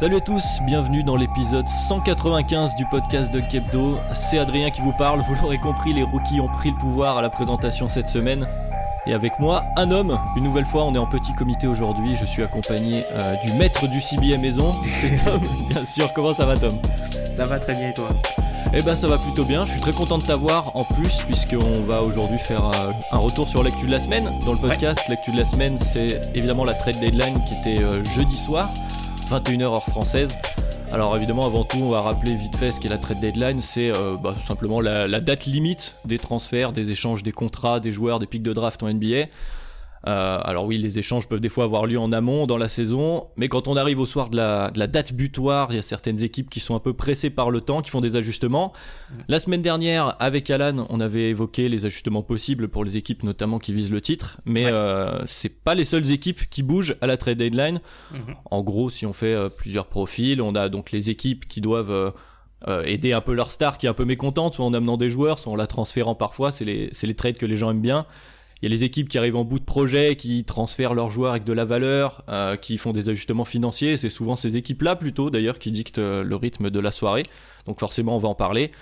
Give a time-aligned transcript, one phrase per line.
[0.00, 3.96] Salut à tous, bienvenue dans l'épisode 195 du podcast de Kebdo.
[4.12, 7.22] C'est Adrien qui vous parle, vous l'aurez compris, les rookies ont pris le pouvoir à
[7.22, 8.44] la présentation cette semaine.
[9.06, 10.18] Et avec moi, un homme.
[10.36, 12.16] Une nouvelle fois, on est en petit comité aujourd'hui.
[12.16, 14.72] Je suis accompagné euh, du maître du CBA maison.
[14.82, 16.12] C'est Tom, bien sûr.
[16.12, 16.76] Comment ça va, Tom?
[17.32, 18.08] Ça va très bien et toi?
[18.72, 19.64] Eh ben, ça va plutôt bien.
[19.64, 23.48] Je suis très content de t'avoir en plus, puisqu'on va aujourd'hui faire euh, un retour
[23.48, 25.00] sur l'actu de la semaine dans le podcast.
[25.08, 28.70] L'actu de la semaine, c'est évidemment la trade deadline qui était euh, jeudi soir,
[29.28, 30.36] 21h heure française.
[30.92, 33.60] Alors évidemment, avant tout, on va rappeler vite fait ce qu'est la trade deadline.
[33.60, 37.80] C'est euh, bah, tout simplement la, la date limite des transferts, des échanges, des contrats,
[37.80, 39.26] des joueurs, des pics de draft en NBA.
[40.06, 43.28] Euh, alors oui, les échanges peuvent des fois avoir lieu en amont dans la saison,
[43.36, 45.82] mais quand on arrive au soir de la, de la date butoir, il y a
[45.82, 48.74] certaines équipes qui sont un peu pressées par le temps, qui font des ajustements.
[49.28, 53.58] La semaine dernière, avec Alan, on avait évoqué les ajustements possibles pour les équipes notamment
[53.58, 54.72] qui visent le titre, mais Ouais.
[54.72, 57.80] euh, c'est pas les seules équipes qui bougent à la trade deadline.
[58.50, 61.90] En gros, si on fait euh, plusieurs profils, on a donc les équipes qui doivent
[61.90, 62.10] euh,
[62.68, 65.08] euh, aider un peu leur star qui est un peu mécontente, soit en amenant des
[65.08, 66.50] joueurs, soit en la transférant parfois.
[66.50, 68.06] C'est les, c'est les trades que les gens aiment bien.
[68.64, 71.32] Il y a les équipes qui arrivent en bout de projet, qui transfèrent leurs joueurs
[71.32, 73.98] avec de la valeur, euh, qui font des ajustements financiers.
[73.98, 77.24] C'est souvent ces équipes-là plutôt d'ailleurs qui dictent euh, le rythme de la soirée.
[77.66, 78.72] Donc forcément, on va en parler.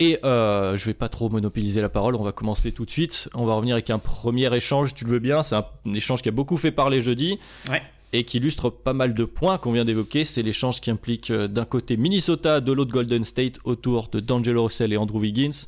[0.00, 3.30] Et euh, je vais pas trop monopoliser la parole, on va commencer tout de suite.
[3.32, 5.42] On va revenir avec un premier échange, tu le veux bien.
[5.42, 7.38] C'est un, un échange qui a beaucoup fait parler jeudi
[7.70, 7.80] Ouais.
[8.12, 10.26] et qui illustre pas mal de points qu'on vient d'évoquer.
[10.26, 14.92] C'est l'échange qui implique d'un côté Minnesota, de l'autre Golden State autour de D'Angelo Russell
[14.92, 15.64] et Andrew Wiggins.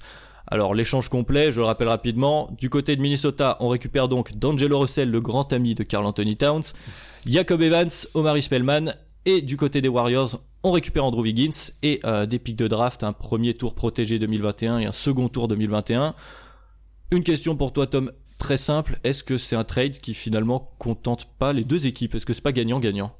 [0.51, 4.81] Alors l'échange complet, je le rappelle rapidement, du côté de Minnesota, on récupère donc D'Angelo
[4.81, 6.63] Russell, le grand ami de Carl Anthony Towns,
[7.27, 8.95] Jacob Evans, Omari Spellman,
[9.27, 13.05] et du côté des Warriors, on récupère Andrew Wiggins et euh, des pics de draft,
[13.05, 16.15] un premier tour protégé 2021 et un second tour 2021.
[17.11, 21.27] Une question pour toi Tom, très simple, est-ce que c'est un trade qui finalement contente
[21.39, 22.15] pas les deux équipes?
[22.15, 23.13] Est-ce que c'est pas gagnant-gagnant?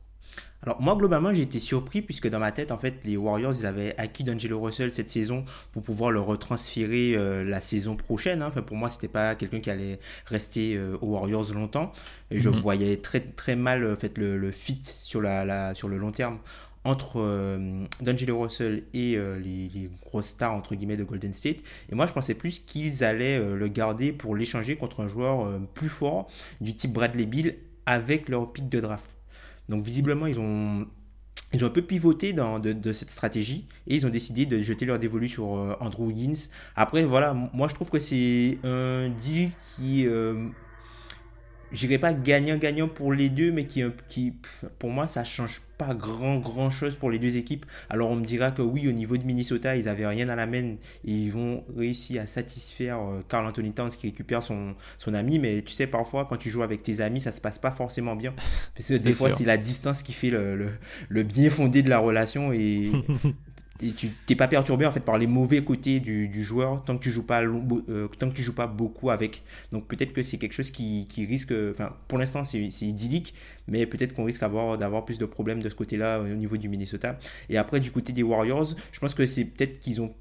[0.65, 3.65] Alors moi globalement j'ai été surpris puisque dans ma tête en fait les Warriors ils
[3.65, 8.43] avaient acquis D'Angelo Russell cette saison pour pouvoir le retransférer euh, la saison prochaine.
[8.43, 8.49] hein.
[8.49, 11.93] Enfin, pour moi c'était pas quelqu'un qui allait rester euh, aux Warriors longtemps
[12.33, 12.57] et je Mhm.
[12.57, 16.11] voyais très très mal en fait le, le fit sur la, la- sur le long
[16.11, 16.39] terme
[16.83, 21.59] entre euh, D'Angelo Russell et euh, les, les grosses stars entre guillemets de Golden State
[21.89, 25.61] et moi je pensais plus qu'ils allaient euh, le garder pour l'échanger contre un joueur
[25.75, 26.27] plus fort
[26.61, 29.15] du type Bradley Bill avec leur pick de draft
[29.69, 30.87] donc visiblement, ils ont,
[31.53, 34.61] ils ont un peu pivoté dans, de, de cette stratégie et ils ont décidé de
[34.63, 36.49] jeter leur dévolu sur euh, Andrew Wiggins.
[36.77, 40.49] Après, voilà, moi je trouve que c'est un deal qui, euh,
[41.73, 44.35] je dirais pas gagnant-gagnant pour les deux, mais qui, qui,
[44.79, 47.65] pour moi, ça change pas grand grand chose pour les deux équipes.
[47.89, 50.47] Alors on me dira que oui, au niveau de Minnesota, ils avaient rien à la
[50.47, 50.75] main
[51.05, 55.39] et ils vont réussir à satisfaire euh, Carl Anthony Towns qui récupère son, son ami.
[55.39, 58.17] Mais tu sais, parfois, quand tu joues avec tes amis, ça se passe pas forcément
[58.17, 58.35] bien.
[58.75, 60.71] Parce que des fois, c'est la distance qui fait le, le,
[61.09, 62.91] le bien fondé de la relation et,
[63.83, 66.97] et tu t'es pas perturbé en fait par les mauvais côtés du, du joueur tant
[66.99, 69.43] que tu joues pas euh, tant que tu joues pas beaucoup avec.
[69.71, 71.53] Donc peut-être que c'est quelque chose qui, qui risque.
[71.71, 73.35] Enfin, pour l'instant, c'est idyllique,
[73.67, 76.57] mais peut-être qu'on risque d'avoir d'avoir plus de problèmes de ce côté-là euh, au niveau
[76.57, 77.19] du Minnesota.
[77.49, 80.15] Et après, du côté des Warriors, je pense que c'est peut-être qu'ils ont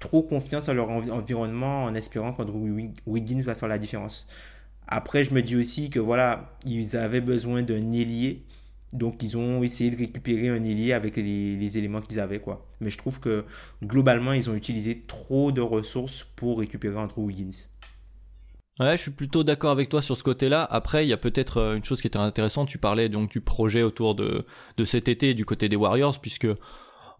[0.00, 4.26] trop confiance en leur envi- environnement en espérant qu'Andrew Wig- Wiggins va faire la différence.
[4.88, 8.44] Après, je me dis aussi que voilà, ils avaient besoin d'un ailier.
[8.92, 12.66] Donc, ils ont essayé de récupérer un ailier avec les, éléments qu'ils avaient, quoi.
[12.80, 13.44] Mais je trouve que
[13.82, 17.66] globalement, ils ont utilisé trop de ressources pour récupérer Andrew Wiggins.
[18.78, 20.62] Ouais, je suis plutôt d'accord avec toi sur ce côté-là.
[20.70, 22.68] Après, il y a peut-être euh, une chose qui était intéressante.
[22.68, 24.44] Tu parlais donc du projet autour de,
[24.84, 26.48] cet été du côté des Warriors, puisque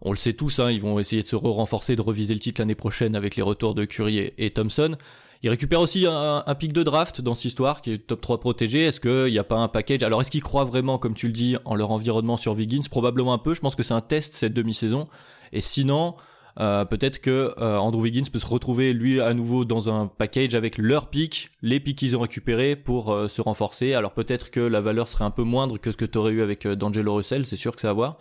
[0.01, 2.61] on le sait tous, hein, ils vont essayer de se renforcer, de reviser le titre
[2.61, 4.97] l'année prochaine avec les retours de Curry et Thompson.
[5.43, 8.39] Ils récupèrent aussi un, un pic de draft dans cette histoire qui est top 3
[8.39, 8.85] protégé.
[8.85, 10.03] Est-ce qu'il n'y a pas un package?
[10.03, 12.87] Alors, est-ce qu'ils croient vraiment, comme tu le dis, en leur environnement sur Wiggins?
[12.89, 13.53] Probablement un peu.
[13.53, 15.05] Je pense que c'est un test cette demi-saison.
[15.53, 16.15] Et sinon,
[16.59, 20.55] euh, peut-être que euh, Andrew Wiggins peut se retrouver lui à nouveau dans un package
[20.55, 23.93] avec leurs pics, les pics qu'ils ont récupérés pour euh, se renforcer.
[23.93, 26.41] Alors peut-être que la valeur serait un peu moindre que ce que tu aurais eu
[26.41, 28.17] avec D'Angelo Russell, c'est sûr que ça va voir.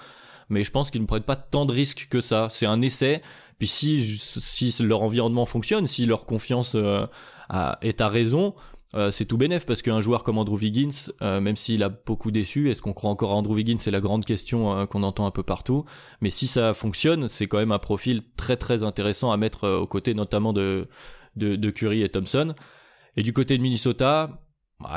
[0.48, 2.48] Mais je pense qu'ils ne prennent pas tant de risques que ça.
[2.50, 3.20] C'est un essai.
[3.58, 8.54] Puis si, leur environnement fonctionne, si leur confiance est à raison,
[8.96, 12.30] euh, c'est tout bénef parce qu'un joueur comme Andrew Wiggins, euh, même s'il a beaucoup
[12.30, 13.76] déçu, est-ce qu'on croit encore à Andrew Wiggins?
[13.78, 15.84] C'est la grande question euh, qu'on entend un peu partout.
[16.20, 19.86] Mais si ça fonctionne, c'est quand même un profil très très intéressant à mettre aux
[19.86, 20.86] côtés notamment de,
[21.36, 22.54] de, de Curry et Thompson.
[23.16, 24.30] Et du côté de Minnesota,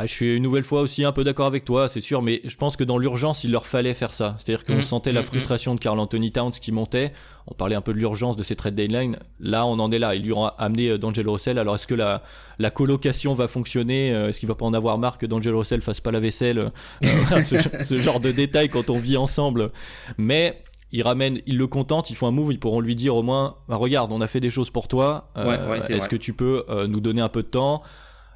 [0.02, 2.56] je suis une nouvelle fois aussi un peu d'accord avec toi, c'est sûr, mais je
[2.58, 4.36] pense que dans l'urgence, il leur fallait faire ça.
[4.38, 5.28] C'est-à-dire qu'on mmh, sentait la mmh, mmh.
[5.28, 7.14] frustration de Carl Anthony Towns qui montait.
[7.48, 9.18] On parlait un peu de l'urgence de ces trade deadline.
[9.40, 10.16] Là, on en est là.
[10.16, 11.58] Ils lui ont amené euh, D'Angelo Russell.
[11.58, 12.24] Alors, est-ce que la,
[12.60, 15.82] la colocation va fonctionner euh, Est-ce qu'il va pas en avoir marre que D'Angelo Russell
[15.82, 16.72] fasse pas la vaisselle
[17.04, 19.72] euh, ce, genre de détails quand on vit ensemble?
[20.18, 20.62] Mais
[20.92, 23.56] ils ramènent, ils le contentent, ils font un move, ils pourront lui dire au moins,
[23.70, 25.32] bah, regarde, on a fait des choses pour toi.
[25.38, 27.82] est-ce que tu peux nous donner un peu de temps?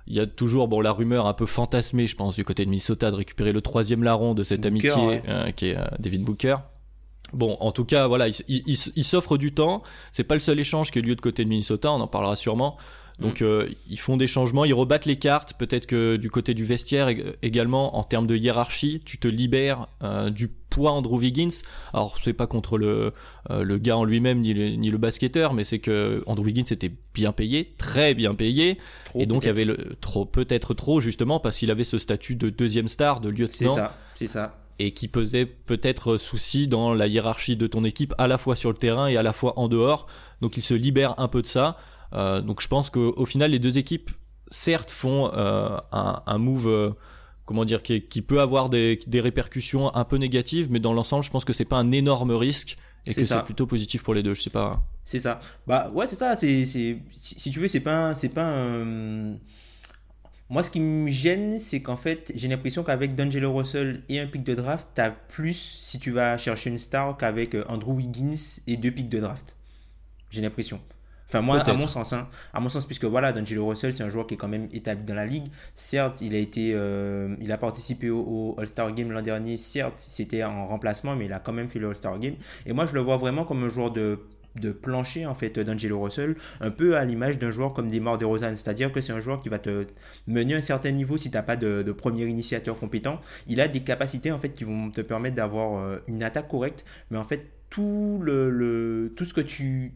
[0.07, 2.69] Il y a toujours bon la rumeur un peu fantasmée, je pense, du côté de
[2.69, 6.57] Minnesota de récupérer le troisième larron de cette amitié euh, qui est euh, David Booker.
[7.31, 9.81] Bon, en tout cas, voilà, il, il, s'offre du temps.
[10.11, 12.35] C'est pas le seul échange qui a lieu de côté de Minnesota, on en parlera
[12.35, 12.77] sûrement.
[13.19, 13.45] Donc mm.
[13.45, 15.53] euh, ils font des changements, ils rebattent les cartes.
[15.53, 17.09] Peut-être que du côté du vestiaire
[17.41, 19.87] également, en termes de hiérarchie, tu te libères
[20.31, 21.61] du poids Andrew Wiggins.
[21.93, 23.11] Alors c'est pas contre le
[23.49, 26.91] le gars en lui-même ni le, ni le basketteur, mais c'est que Andrew Wiggins était
[27.13, 28.77] bien payé, très bien payé
[29.15, 32.87] et donc avait le trop peut-être trop justement parce qu'il avait ce statut de deuxième
[32.87, 33.73] star, de lieutenant.
[33.73, 34.59] C'est ça, c'est ça.
[34.79, 38.71] Et qui pesait peut-être souci dans la hiérarchie de ton équipe à la fois sur
[38.71, 40.07] le terrain et à la fois en dehors.
[40.41, 41.77] Donc il se libère un peu de ça.
[42.13, 44.11] Euh, donc je pense qu'au final les deux équipes
[44.51, 46.91] certes font euh, un, un, move euh,
[47.45, 51.23] comment dire qui, qui, peut avoir des, des, répercussions un peu négatives mais dans l'ensemble
[51.23, 52.77] je pense que c'est pas un énorme risque
[53.07, 55.39] et que c'est plutôt positif pour les deux je sais pas c'est ça.
[55.67, 56.35] Bah ouais, c'est ça.
[56.35, 59.37] C'est, si, tu veux, c'est pas, c'est pas un...
[60.49, 64.27] Moi, ce qui me gêne, c'est qu'en fait, j'ai l'impression qu'avec D'Angelo Russell et un
[64.27, 68.59] pic de draft, tu as plus si tu vas chercher une star qu'avec Andrew Wiggins
[68.67, 69.55] et deux pics de draft.
[70.29, 70.79] J'ai l'impression.
[71.33, 74.09] Enfin, moi, à mon sens, hein, à mon sens, puisque voilà, D'Angelo Russell, c'est un
[74.09, 75.47] joueur qui est quand même établi dans la ligue.
[75.73, 79.57] Certes, il a été, euh, il a participé au, All-Star Game l'an dernier.
[79.57, 82.35] Certes, c'était en remplacement, mais il a quand même fait le All-Star Game.
[82.67, 84.19] Et moi, je le vois vraiment comme un joueur de
[84.55, 88.55] de plancher en fait d'Angelo Russell, un peu à l'image d'un joueur comme Demar DeRozan,
[88.55, 89.87] c'est-à-dire que c'est un joueur qui va te
[90.27, 93.19] mener à un certain niveau si tu n'as pas de, premier initiateur compétent.
[93.47, 96.85] Il a des capacités en fait qui vont te permettre d'avoir euh, une attaque correcte,
[97.09, 99.95] mais en fait tout le, tout ce que tu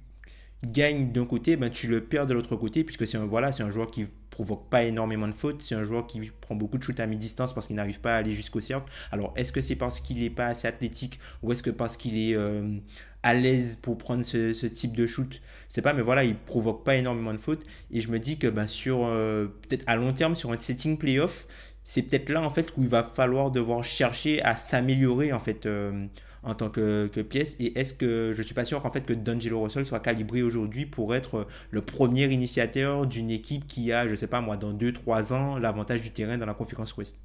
[0.64, 3.64] gagnes d'un côté, ben, tu le perds de l'autre côté puisque c'est un voilà, c'est
[3.64, 4.06] un joueur qui
[4.38, 5.64] provoque pas énormément de fautes.
[5.64, 8.18] C'est un joueur qui prend beaucoup de shoots à mi-distance parce qu'il n'arrive pas à
[8.18, 8.92] aller jusqu'au cercle.
[9.12, 12.18] Alors, est-ce que c'est parce qu'il n'est pas assez athlétique ou est-ce que parce qu'il
[12.18, 12.78] est euh,
[13.24, 15.42] à l'aise pour prendre ce, type de shoot?
[15.68, 17.66] C'est pas, mais voilà, il provoque pas énormément de fautes.
[17.92, 21.00] Et je me dis que ben, sur euh, peut-être à long terme, sur un setting
[21.00, 21.48] playoff,
[21.84, 25.66] c'est peut-être là en fait où il va falloir devoir chercher à s'améliorer en fait.
[25.66, 26.06] Euh,
[26.44, 27.56] en tant que, pièce.
[27.60, 30.86] Et est-ce que je suis pas sûr qu'en fait que D'Angelo Russell soit calibré aujourd'hui
[30.86, 35.34] pour être le premier initiateur d'une équipe qui a, je sais pas moi, dans 2-3
[35.34, 37.20] ans, l'avantage du terrain dans la conférence Ouest?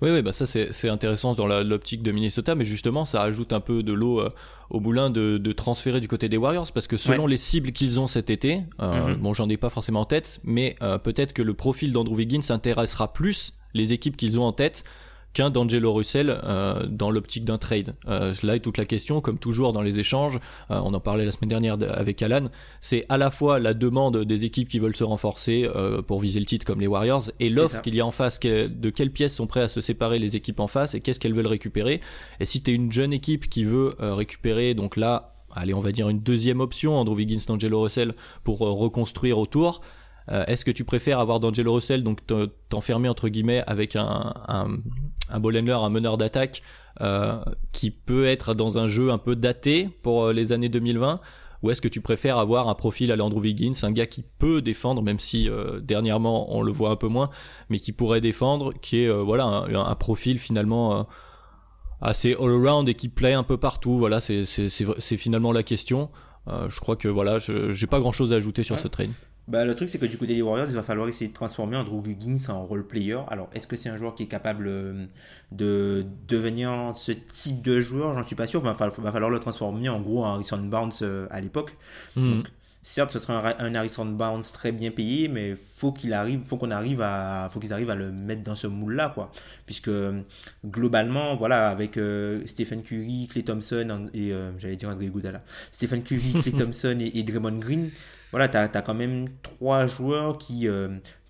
[0.00, 3.58] Oui, oui, bah ça c'est intéressant dans l'optique de Minnesota, mais justement ça ajoute un
[3.58, 4.28] peu de l'eau euh,
[4.70, 7.98] au moulin de, de, transférer du côté des Warriors, parce que selon les cibles qu'ils
[7.98, 9.16] ont cet été, euh, mm-hmm.
[9.16, 12.48] bon j'en ai pas forcément en tête, mais euh, peut-être que le profil d'Andrew Wiggins
[12.50, 14.84] intéressera plus les équipes qu'ils ont en tête
[15.38, 17.94] qu'un d'Angelo Russell euh, dans l'optique d'un trade.
[18.08, 20.40] Euh, là est toute la question, comme toujours dans les échanges,
[20.72, 22.46] euh, on en parlait la semaine dernière avec Alan,
[22.80, 25.68] c'est à la fois la demande des équipes qui veulent se renforcer
[26.08, 28.90] pour viser le titre comme les Warriors et l'offre qu'il y a en face, de
[28.90, 31.46] quelles pièces sont prêts à se séparer les équipes en face et qu'est-ce qu'elles veulent
[31.46, 32.00] récupérer.
[32.40, 35.92] Et si tu es une jeune équipe qui veut récupérer, donc là, allez on va
[35.92, 39.82] dire une deuxième option, Andrew Wiggins, Angelo Russell, pour reconstruire autour,
[40.30, 42.20] euh, est-ce que tu préfères avoir D'Angelo Russell, donc
[42.68, 44.76] t'enfermer entre guillemets avec un, un,
[45.30, 46.62] un ball handler, un meneur d'attaque
[47.00, 47.38] euh,
[47.72, 51.20] qui peut être dans un jeu un peu daté pour euh, les années 2020
[51.62, 54.62] ou est-ce que tu préfères avoir un profil à l'Andrew Wiggins, un gars qui peut
[54.62, 55.50] défendre, même si
[55.82, 57.30] dernièrement on le voit un peu moins,
[57.68, 61.08] mais qui pourrait défendre, qui est voilà un, profil finalement
[62.00, 63.98] assez all-around et qui plaît un peu partout.
[63.98, 66.06] Voilà, c'est finalement la question.
[66.46, 69.08] je crois que voilà, j'ai pas grand-chose à ajouter sur ce train.
[69.48, 71.78] Bah, le truc, c'est que du côté des Warriors, il va falloir essayer de transformer
[71.78, 73.20] Andrew Wiggins en role player.
[73.28, 75.06] Alors, est-ce que c'est un joueur qui est capable euh,
[75.52, 78.14] de devenir ce type de joueur?
[78.14, 78.60] J'en suis pas sûr.
[78.60, 81.78] Il va, falloir le transformer en gros en Harrison Barnes euh, à l'époque.
[82.14, 82.28] Mhm.
[82.28, 82.48] Donc,
[82.82, 86.70] certes, ce sera un, Harrison Barnes très bien payé, mais faut qu'il arrive, faut qu'on
[86.70, 89.32] arrive à, faut qu'ils arrivent à le mettre dans ce moule-là, quoi.
[89.64, 89.90] Puisque
[90.66, 96.34] globalement, voilà, avec euh, Stephen Curry, Clay Thompson et j'allais dire André Goudala, Stephen Curry,
[96.42, 97.90] Clay Thompson et, et, Draymond Green,
[98.30, 100.68] voilà, tu as, as, quand même trois joueurs qui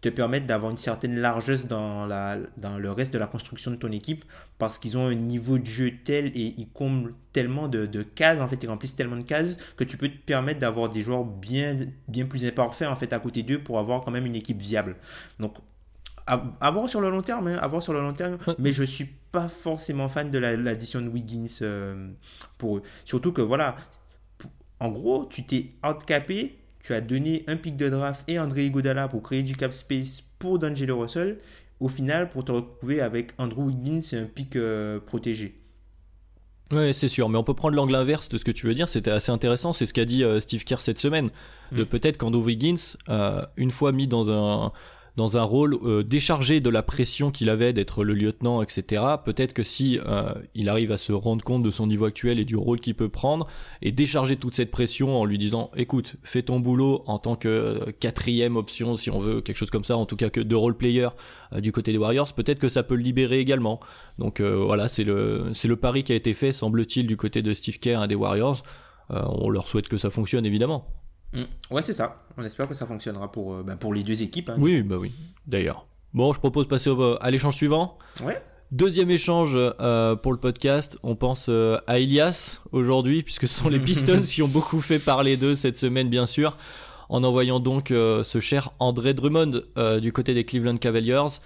[0.01, 3.77] te permettent d'avoir une certaine largesse dans, la, dans le reste de la construction de
[3.77, 4.25] ton équipe
[4.59, 8.41] parce qu'ils ont un niveau de jeu tel et ils comblent tellement de, de, cases,
[8.41, 11.25] en fait, ils remplissent tellement de cases que tu peux te permettre d'avoir des joueurs
[11.25, 11.77] bien,
[12.07, 14.97] bien plus imparfaits en fait à côté d'eux pour avoir quand même une équipe viable.
[15.41, 15.57] Donc,
[16.27, 18.85] à, voir sur le long terme, hein, à voir sur le long terme, mais je
[18.85, 22.11] suis pas forcément fan de l'addition de Wiggins euh,
[22.59, 22.83] pour eux.
[23.05, 23.77] Surtout que voilà,
[24.79, 29.09] en gros, tu t'es outcapé tu as donné un pic de draft et André Iguodala
[29.09, 31.39] pour créer du cap space pour D'Angelo Russell.
[31.81, 35.61] Au final, pour te retrouver avec Andrew Wiggins, c'est un pic euh, protégé.
[36.71, 38.89] Oui, c'est sûr, mais on peut prendre l'angle inverse de ce que tu veux dire.
[38.89, 41.31] C'était assez intéressant, c'est ce qu'a dit euh, Steve Kerr cette semaine.
[41.73, 41.87] De mm.
[41.87, 44.73] peut-être qu'Andrew Wiggins, euh, une fois mis dans un
[45.19, 49.03] dans un rôle euh, déchargé de la pression qu'il avait d'être le lieutenant, etc.
[49.25, 52.45] Peut-être que si euh, il arrive à se rendre compte de son niveau actuel et
[52.45, 53.49] du rôle qu'il peut prendre
[53.83, 57.49] et décharger toute cette pression en lui disant, écoute, fais ton boulot en tant que
[57.49, 60.55] euh, quatrième option, si on veut quelque chose comme ça, en tout cas que de
[60.55, 61.09] role player
[61.59, 63.81] du côté des Warriors, peut-être que ça peut le libérer également.
[64.19, 67.53] Donc voilà, c'est le c'est le pari qui a été fait, semble-t-il, du côté de
[67.55, 68.63] Steve Kerr et des Warriors.
[69.11, 70.98] on leur souhaite que ça fonctionne évidemment.
[71.33, 71.43] Mm.
[71.71, 72.23] Ouais, c'est ça.
[72.37, 74.51] On espère que ça fonctionnera pour, euh, bah, pour les deux équipes.
[74.51, 74.57] Hein.
[74.59, 75.13] Oui, bah oui,
[75.47, 75.87] d'ailleurs.
[76.15, 77.99] Bon, je propose de passer euh, à l'échange suivant.
[78.25, 78.43] Ouais.
[78.71, 83.79] Deuxième échange euh, pour le podcast, on pense à Elias aujourd'hui, puisque ce sont les
[83.81, 86.57] Pistons qui ont beaucoup fait parler d'eux cette semaine, bien sûr,
[87.09, 89.63] en envoyant donc ce cher André Drummond
[90.03, 91.39] du côté des Cleveland Cavaliers.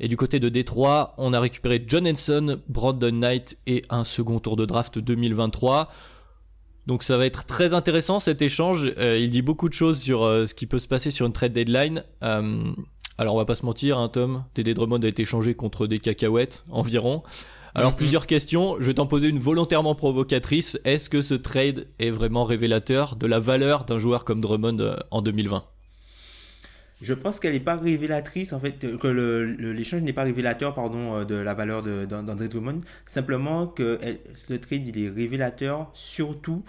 [0.00, 4.40] Et du côté de Détroit, on a récupéré John Henson, Brandon Knight et un second
[4.40, 5.88] tour de draft 2023.
[6.86, 8.92] Donc ça va être très intéressant cet échange.
[8.98, 11.32] Euh, il dit beaucoup de choses sur euh, ce qui peut se passer sur une
[11.32, 12.04] trade deadline.
[12.24, 12.72] Euh,
[13.18, 14.44] alors on va pas se mentir, hein, Tom.
[14.54, 17.22] TD Drummond a été échangé contre des cacahuètes environ.
[17.74, 17.96] Alors mhm.
[17.96, 18.76] plusieurs questions.
[18.80, 20.78] Je vais t'en poser une volontairement provocatrice.
[20.84, 25.22] Est-ce que ce trade est vraiment révélateur de la valeur d'un joueur comme Drummond en
[25.22, 25.64] 2020
[27.02, 29.08] je pense qu'elle n'est pas révélatrice, en fait, que
[29.58, 32.80] l'échange n'est pas révélateur, pardon, euh, de la valeur d'André Drummond.
[33.06, 33.98] Simplement que
[34.48, 36.64] le trade, il est révélateur surtout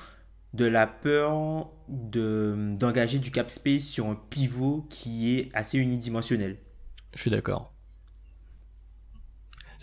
[0.53, 6.57] de la peur d'engager du cap space sur un pivot qui est assez unidimensionnel.
[7.15, 7.72] Je suis d'accord.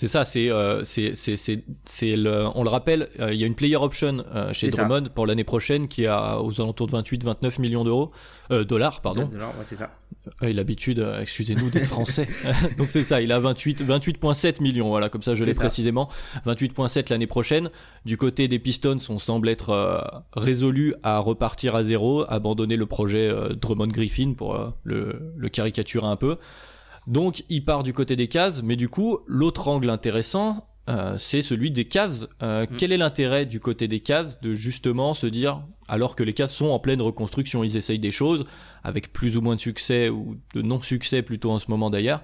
[0.01, 3.55] C'est ça, c'est euh, c'est c'est le on le rappelle, euh, il y a une
[3.55, 7.59] player option euh, chez Drummond pour l'année prochaine qui a aux alentours de 28 29
[7.59, 8.11] millions d'euros
[8.49, 9.27] dollars pardon.
[9.27, 9.91] Dollars, ouais, c'est ça.
[10.43, 12.27] il a l'habitude, excusez-nous d'être français.
[12.79, 16.09] Donc c'est ça, il a 28 28.7 millions voilà, comme ça je l'ai précisément.
[16.47, 17.71] 28.7 l'année prochaine.
[18.07, 23.31] Du côté des Pistons, on semble être résolu à repartir à zéro, abandonner le projet
[23.61, 26.39] Drummond Griffin pour le le caricaturer un peu.
[27.07, 31.43] Donc il part du côté des cases, mais du coup l'autre angle intéressant, euh, c'est
[31.43, 32.27] celui des caves.
[32.43, 32.77] Euh, mm.
[32.79, 36.51] Quel est l'intérêt du côté des caves de justement se dire, alors que les caves
[36.51, 38.45] sont en pleine reconstruction, ils essayent des choses
[38.83, 42.23] avec plus ou moins de succès ou de non-succès plutôt en ce moment d'ailleurs.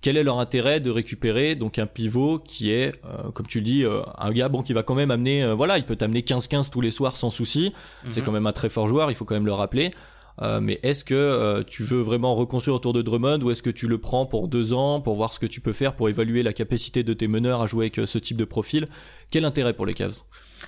[0.00, 3.64] Quel est leur intérêt de récupérer donc un pivot qui est, euh, comme tu le
[3.64, 6.80] dis, un gars bon qui va quand même amener, voilà, il peut t'amener 15-15 tous
[6.80, 7.74] les soirs sans souci.
[8.08, 8.24] C'est mm-hmm.
[8.24, 9.92] quand même un très fort joueur, il faut quand même le rappeler.
[10.40, 13.70] Euh, mais est-ce que euh, tu veux vraiment reconstruire autour de Drummond ou est-ce que
[13.70, 16.42] tu le prends pour deux ans pour voir ce que tu peux faire pour évaluer
[16.42, 18.84] la capacité de tes meneurs à jouer avec euh, ce type de profil?
[19.30, 20.22] Quel intérêt pour les Cavs?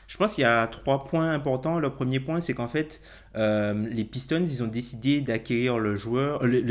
[0.06, 1.78] Je pense qu'il y a trois points importants.
[1.78, 3.00] Le premier point, c'est qu'en fait,
[3.34, 6.46] les Pistons, ils ont décidé d'acquérir le joueur.
[6.46, 6.62] les,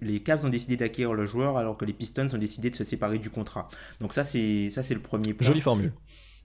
[0.00, 2.82] les, Cavs ont décidé d'acquérir le joueur, alors que les Pistons ont décidé de se
[2.82, 3.68] séparer du contrat.
[4.00, 5.46] Donc ça, c'est ça, c'est le premier point.
[5.46, 5.92] Jolie formule.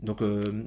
[0.04, 0.64] Donc euh,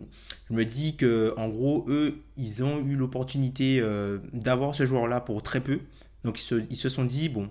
[0.49, 5.07] je me dis que en gros eux ils ont eu l'opportunité euh, d'avoir ce joueur
[5.07, 5.81] là pour très peu.
[6.25, 7.51] Donc ils se, sont dit bon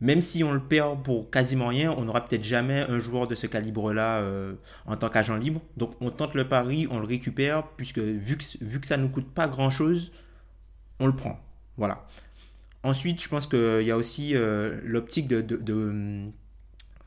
[0.00, 3.34] même si on le perd pour quasiment rien, on n'aura peut-être jamais un joueur de
[3.34, 4.54] ce calibre là euh,
[4.86, 5.60] en tant qu'agent libre.
[5.76, 9.32] Donc on tente le pari, on le récupère puisque vu que, vu ça nous coûte
[9.32, 10.12] pas grand chose,
[11.00, 11.40] on le prend.
[11.76, 12.06] Voilà.
[12.84, 14.34] Ensuite, je pense qu'il y a aussi
[14.84, 16.30] l'optique de, de,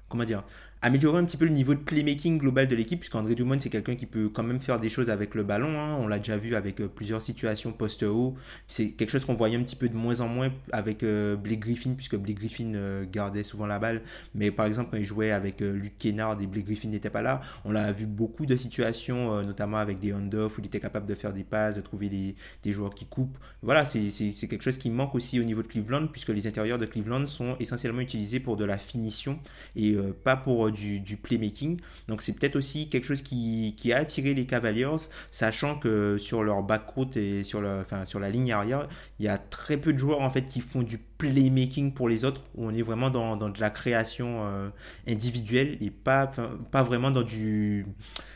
[0.09, 0.43] comment dire
[0.83, 3.95] améliorer un petit peu le niveau de playmaking global de l'équipe, puisqu'André Dumont, c'est quelqu'un
[3.95, 5.79] qui peut quand même faire des choses avec le ballon.
[5.79, 5.95] Hein.
[5.99, 8.35] On l'a déjà vu avec euh, plusieurs situations post-haut.
[8.67, 11.59] C'est quelque chose qu'on voyait un petit peu de moins en moins avec euh, Blake
[11.59, 14.01] Griffin, puisque Blake Griffin euh, gardait souvent la balle.
[14.33, 17.41] Mais par exemple, quand il jouait avec Luke Kennard et Blake Griffin n'était pas là,
[17.63, 21.13] on l'a vu beaucoup de situations, notamment avec des handoffs, où il était capable de
[21.13, 23.37] faire des passes, de trouver des, des joueurs qui coupent.
[23.61, 24.01] Voilà, c'est
[24.47, 27.55] quelque chose qui manque aussi au niveau de Cleveland, puisque les intérieurs de Cleveland sont
[27.59, 29.39] essentiellement utilisés pour de la finition
[29.75, 31.79] et pas pour du, playmaking.
[32.07, 34.87] Donc c'est peut-être aussi quelque chose qui, a attiré les Cavaliers,
[35.29, 38.87] sachant que sur leur backcourt et sur, le, sur la ligne arrière,
[39.19, 42.25] il y a très peu de joueurs en fait qui font du playmaking pour les
[42.25, 44.69] autres, où on est vraiment dans, de la création euh,
[45.07, 46.27] individuelle et pas,
[46.71, 47.85] pas vraiment dans du,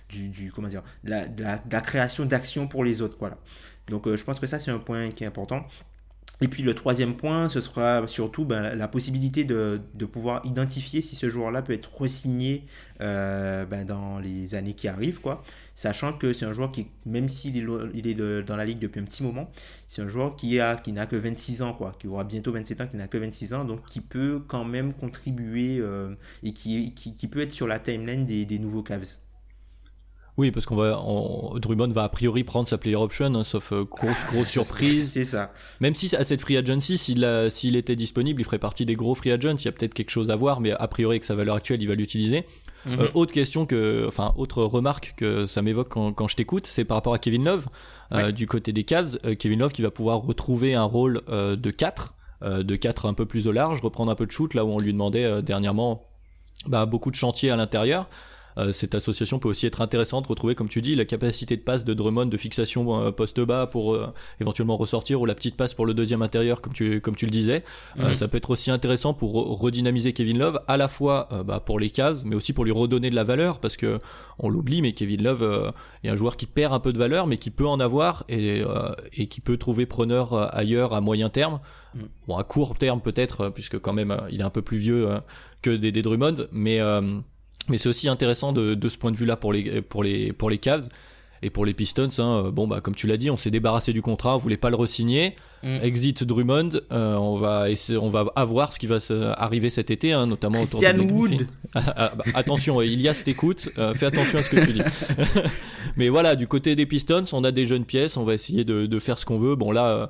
[0.10, 3.18] du, comment dire, la, de la, création d'actions pour les autres.
[3.20, 3.38] Voilà.
[3.88, 5.66] Donc euh, je pense que ça c'est un point qui est important.
[6.42, 9.80] Et puis le troisième point, ce sera surtout ben, la possibilité de,
[10.12, 12.66] pouvoir identifier si ce joueur-là peut être re-signé
[13.02, 15.44] euh, ben, dans les années qui arrivent, quoi.
[15.76, 19.00] Sachant que c'est un joueur qui, même s'il est, il est dans la ligue depuis
[19.00, 19.50] un petit moment,
[19.88, 22.82] c'est un joueur qui, a, qui n'a que 26 ans, quoi, qui aura bientôt 27
[22.82, 26.94] ans, qui n'a que 26 ans, donc qui peut quand même contribuer euh, et qui,
[27.32, 29.25] peut être sur la timeline des nouveaux Cavs.
[30.38, 33.72] Oui, parce qu'on va, on, Drummond va a priori prendre sa player option, hein, sauf
[33.72, 35.12] euh, grosse grosse surprise.
[35.12, 35.54] C'est ça.
[35.80, 39.16] Même si à cette free agency, s'il s'il était disponible, il ferait partie des gros
[39.16, 39.56] free agents.
[39.56, 41.82] Il y a peut-être quelque chose à voir, mais a priori avec sa valeur actuelle,
[41.82, 42.46] il va l'utiliser.
[42.86, 43.02] Mm -hmm.
[43.02, 46.86] euh, autre question que, enfin, autre remarque que ça m'évoque quand, quand, je t'écoute, c'est
[46.86, 47.66] par rapport à Kevin Love
[48.12, 48.34] euh, ouais.
[48.34, 49.18] du côté des Cavs.
[49.26, 53.16] Euh, Kevin Love qui va pouvoir retrouver un rôle euh, de 4 de 4 un
[53.16, 56.04] peu plus au large, reprendre un peu de shoot là où on lui demandait dernièrement
[56.68, 58.08] bah, beaucoup de chantiers à l'intérieur.
[58.58, 61.84] Euh, cette association peut aussi être intéressante, retrouver, comme tu dis, la capacité de passe
[61.84, 64.10] de Drummond de fixation euh, poste bas pour euh,
[64.40, 67.32] éventuellement ressortir ou la petite passe pour le deuxième intérieur, comme tu, comme tu le
[67.32, 67.64] disais.
[67.98, 68.16] -hmm.
[68.16, 71.90] ça peut être aussi intéressant pour redynamiser Kevin Love, à la fois bah, pour les
[71.90, 74.00] cases, mais aussi pour lui redonner de la valeur, parce que
[74.40, 77.38] on l'oublie, mais Kevin Love est un joueur qui perd un peu de valeur, mais
[77.38, 78.64] qui peut en avoir et,
[79.14, 81.60] et qui peut trouver preneur ailleurs à moyen terme.
[81.94, 82.00] Mm.
[82.28, 85.08] Bon, à court terme peut-être, puisque quand même il est un peu plus vieux
[85.62, 86.80] que des, des Drummond, mais
[87.70, 90.50] mais c'est aussi intéressant de, de ce point de vue-là pour les, pour, les, pour
[90.50, 90.88] les Cavs.
[91.42, 94.02] Et pour les Pistons, hein, bon bah comme tu l'as dit, on s'est débarrassé du
[94.02, 95.36] contrat, on voulait pas le re-signer.
[95.64, 95.80] Mm.
[95.84, 98.98] Exit Drummond, euh, on va essayer, on va avoir ce qui va
[99.38, 101.48] arriver cet été, hein, notamment Christian autour de Wood.
[101.76, 104.82] ah, bah, attention, Ilias t'écoute, euh, fais attention à ce que tu dis.
[105.98, 108.86] Mais voilà, du côté des Pistons, on a des jeunes pièces, on va essayer de,
[108.86, 109.56] de faire ce qu'on veut.
[109.56, 109.86] Bon là.
[109.88, 110.08] Euh,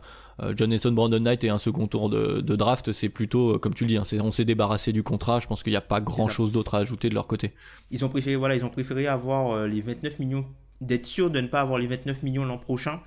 [0.56, 3.90] Jonathan Brandon Knight et un second tour de, de draft, c'est plutôt, comme tu le
[3.90, 5.40] dis, hein, on s'est débarrassé du contrat.
[5.40, 7.54] Je pense qu'il n'y a pas grand chose d'autre à ajouter de leur côté.
[7.92, 10.46] Ils ont préféré, voilà, ils ont préféré avoir euh, les 29 millions,
[10.82, 13.00] d'être sûr de ne pas avoir les 29 millions l'an prochain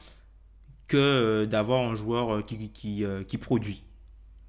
[0.87, 3.83] que euh, d'avoir un joueur qui, qui, qui produit.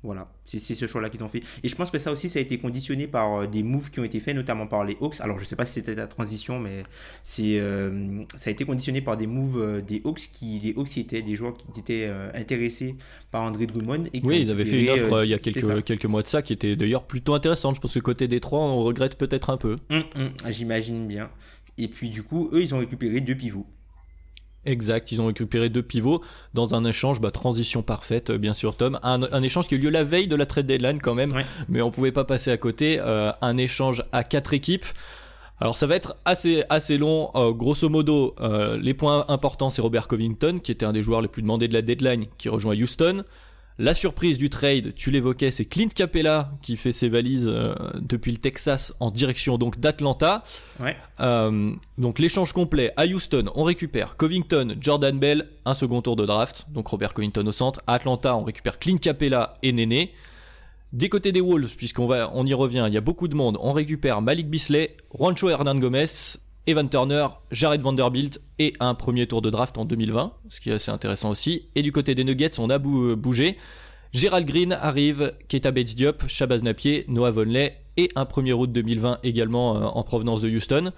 [0.01, 1.43] Voilà, c'est ce choix-là qu'ils ont fait.
[1.61, 3.99] Et je pense que ça aussi, ça a été conditionné par euh, des moves qui
[3.99, 5.19] ont été faits, notamment par les Hawks.
[5.19, 6.83] Alors, je sais pas si c'était la transition, mais
[7.21, 10.97] c'est euh, ça a été conditionné par des moves euh, des Hawks qui, les Hawks,
[10.97, 12.95] étaient des joueurs qui étaient euh, intéressés
[13.29, 14.05] par André Drummond.
[14.13, 16.41] Et oui, ils avaient fait une offre il y a quelques, quelques mois de ça
[16.41, 17.75] qui était d'ailleurs plutôt intéressante.
[17.75, 19.75] Je pense que côté des trois, on regrette peut-être un peu.
[19.89, 21.29] Hum, hum, J'imagine bien.
[21.77, 23.65] Et puis, du coup, eux, ils ont récupéré deux pivots.
[24.65, 26.21] Exact, ils ont récupéré deux pivots
[26.53, 29.81] dans un échange, bah, transition parfaite, bien sûr Tom, un, un, échange qui a eu
[29.81, 31.45] lieu la veille de la trade deadline quand même, ouais.
[31.69, 34.85] mais on pouvait pas passer à côté, euh, un échange à quatre équipes.
[35.61, 37.31] Alors ça va être assez assez long.
[37.35, 41.21] Euh, grosso modo, euh, les points importants c'est Robert Covington qui était un des joueurs
[41.21, 43.23] les plus demandés de la deadline, qui rejoint Houston.
[43.81, 48.33] La surprise du trade, tu l'évoquais, c'est Clint Capella qui fait ses valises euh, depuis
[48.33, 50.43] le Texas en direction donc d'Atlanta.
[50.81, 50.97] Ouais.
[51.21, 56.25] Euh, donc l'échange complet à Houston, on récupère Covington, Jordan Bell, un second tour de
[56.25, 57.81] draft, donc Robert Covington au centre.
[57.87, 60.11] À Atlanta, on récupère Clint Capella et Néné.
[60.91, 63.57] Des côtés des Wolves, puisqu'on va, on y revient, il y a beaucoup de monde.
[63.61, 66.05] On récupère Malik Bisley, Juancho Hernan Gomez,
[66.69, 70.73] Evan Turner, Jared Vanderbilt et un premier tour de draft en 2020, ce qui est
[70.73, 71.63] assez intéressant aussi.
[71.73, 73.57] Et du côté des Nuggets, on a bougé.
[74.13, 79.17] Gérald Green arrive, Keita Bates Diop, Shabazz Napier, Noah Vonley et un premier route 2020
[79.23, 80.93] également euh, en provenance de Houston.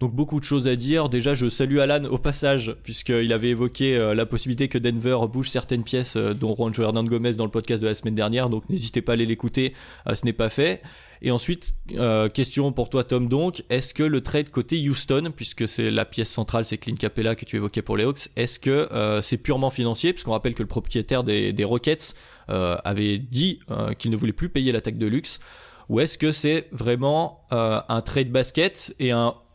[0.00, 1.08] Donc beaucoup de choses à dire.
[1.08, 5.50] Déjà, je salue Alan au passage, puisqu'il avait évoqué euh, la possibilité que Denver bouge
[5.50, 8.50] certaines pièces, euh, dont Juancho Hernan Gomez dans le podcast de la semaine dernière.
[8.50, 9.72] Donc n'hésitez pas à aller l'écouter,
[10.08, 10.82] euh, ce n'est pas fait.
[11.24, 13.28] Et ensuite, euh, question pour toi Tom.
[13.28, 17.34] Donc, est-ce que le trade côté Houston, puisque c'est la pièce centrale, c'est Clint Capella
[17.34, 20.62] que tu évoquais pour les Hawks, est-ce que euh, c'est purement financier, puisqu'on rappelle que
[20.62, 22.14] le propriétaire des, Rockets
[22.50, 23.58] euh, avait dit
[23.98, 25.40] qu'il ne voulait plus payer l'attaque de luxe,
[25.88, 29.12] ou est-ce que c'est vraiment un trade basket et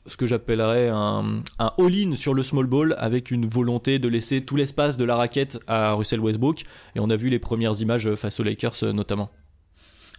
[0.07, 4.43] ce que j'appellerais un, un all-in sur le small ball avec une volonté de laisser
[4.43, 6.63] tout l'espace de la raquette à Russell Westbrook?
[6.95, 9.29] Et on a vu les premières images face aux Lakers notamment.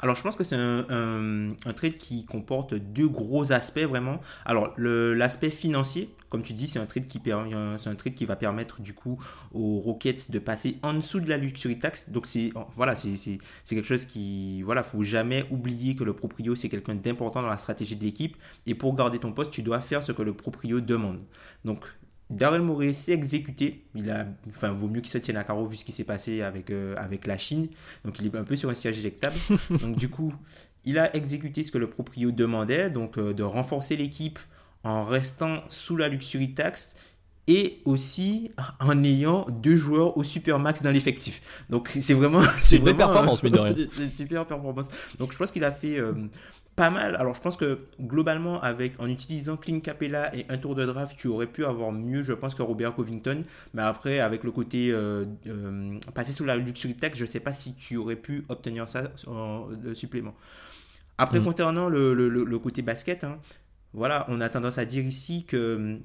[0.01, 4.21] Alors, je pense que c'est un, trade qui comporte deux gros aspects vraiment.
[4.45, 8.37] Alors, l'aspect financier, comme tu dis, c'est un trade qui c'est un trade qui va
[8.37, 12.11] permettre du coup aux Rockets de passer en dessous de la luxury tax.
[12.11, 16.69] Donc c'est voilà, c'est quelque chose qui voilà, faut jamais oublier que le proprio c'est
[16.69, 18.37] quelqu'un d'important dans la stratégie de l'équipe
[18.67, 21.19] et pour garder ton poste, tu dois faire ce que le proprio demande.
[21.65, 21.85] Donc
[22.31, 23.85] Daryl Morey s'est exécuté.
[23.95, 26.43] Il a, enfin, vaut mieux qu'il se tienne à carreau vu ce qui s'est passé
[26.43, 27.69] avec, euh, avec la Chine.
[28.05, 29.37] Donc, il est un peu sur un siège éjectable.
[29.71, 30.33] Donc, du coup,
[30.85, 34.39] il a exécuté ce que le proprio demandait, donc de renforcer l'équipe
[34.83, 36.95] en restant sous la luxury tax
[37.47, 41.43] et aussi en ayant deux joueurs au super max dans l'effectif.
[41.69, 43.73] Donc c'est vraiment c'est une performance mais de rien.
[43.75, 44.87] C'est une super performance.
[45.19, 46.13] Donc je pense qu'il a fait euh,
[46.81, 47.15] pas mal.
[47.17, 51.15] Alors je pense que globalement avec en utilisant Clean Capella et un tour de draft,
[51.19, 54.91] tu aurais pu avoir mieux je pense que Robert Covington, mais après avec le côté
[54.91, 58.89] euh, euh, passer sous la luxury tax, je sais pas si tu aurais pu obtenir
[58.89, 60.35] ça en supplément.
[61.19, 61.45] Après, mm.
[61.45, 63.39] concernant le, le, le, côté basket, hein,
[63.93, 65.99] voilà, on a tendance à dire ici que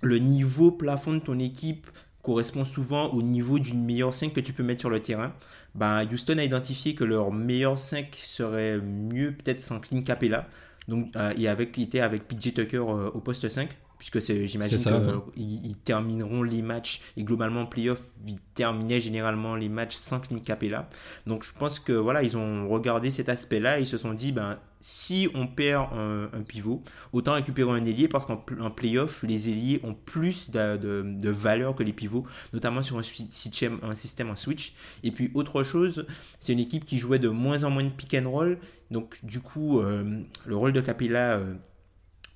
[0.00, 1.86] le niveau plafond de ton équipe
[2.24, 5.32] correspond souvent au niveau d'une meilleure 5 que tu peux mettre sur le terrain.
[5.74, 10.48] Ben, Houston a identifié que leur meilleur 5 serait mieux peut-être sans Clint Capella.
[10.88, 13.68] Donc, euh, et avec, il était avec PJ Tucker euh, au poste 5
[14.10, 19.96] puisque j'imagine qu'ils termineront les matchs et globalement en playoff ils terminaient généralement les matchs
[19.96, 20.88] sans Clint Capella
[21.26, 24.12] donc je pense que voilà ils ont regardé cet aspect là et ils se sont
[24.12, 26.82] dit ben si on perd un, pivot,
[27.14, 31.94] autant récupérer un ailier parce qu'en playoff, les ailiers ont plus de, valeur que les
[31.94, 34.74] pivots, notamment sur un système, un système en switch.
[35.02, 36.04] Et puis autre chose,
[36.38, 38.58] c'est une équipe qui jouait de moins en moins de pick and roll.
[38.90, 41.38] Donc du coup, euh, le rôle de Capella...
[41.38, 41.54] Euh,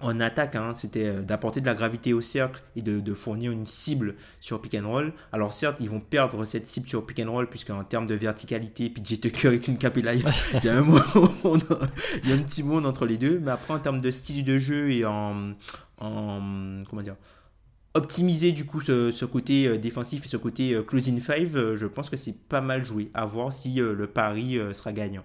[0.00, 3.66] en attaque, hein, c'était euh, d'apporter de la gravité au cercle et de, fournir une
[3.66, 5.12] cible sur pick and roll.
[5.32, 8.90] Alors certes, ils vont perdre cette cible sur pick and roll puisqu'en termes de verticalité,
[8.90, 10.82] PJ Tucker et une Capella, il y, a un
[12.24, 13.40] il y a un petit monde entre les deux.
[13.40, 15.54] Mais après, en termes de style de jeu et en,
[15.98, 17.16] en comment dire,
[17.94, 22.08] optimiser du coup ce, côté euh, défensif et ce côté euh, closing five, je pense
[22.08, 23.11] que c'est pas mal joué.
[23.14, 25.24] À voir si le pari sera gagnant.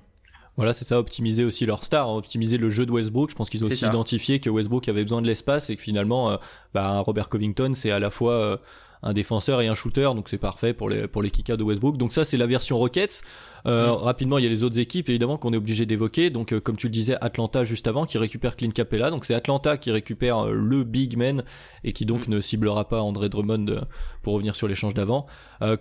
[0.55, 3.31] Voilà, c'est ça, optimiser aussi leur star, hein, optimiser le jeu de Westbrook.
[3.31, 6.31] Je pense qu'ils ont aussi identifié que Westbrook avait besoin de l'espace et que finalement,
[6.31, 6.37] euh,
[6.73, 8.57] bah, Robert Covington, c'est à la fois euh,
[9.01, 11.97] un défenseur et un shooter, donc c'est parfait pour les pour les kickers de Westbrook.
[11.97, 13.23] Donc ça, c'est la version Rockets.
[13.65, 13.91] Euh.
[13.93, 16.29] Rapidement, il y a les autres équipes évidemment qu'on est obligé d'évoquer.
[16.29, 19.09] Donc comme tu le disais, Atlanta juste avant qui récupère Clint Capella.
[19.09, 21.43] Donc c'est Atlanta qui récupère le big man
[21.83, 22.31] et qui donc mm.
[22.31, 23.87] ne ciblera pas André Drummond
[24.21, 25.25] pour revenir sur l'échange d'avant.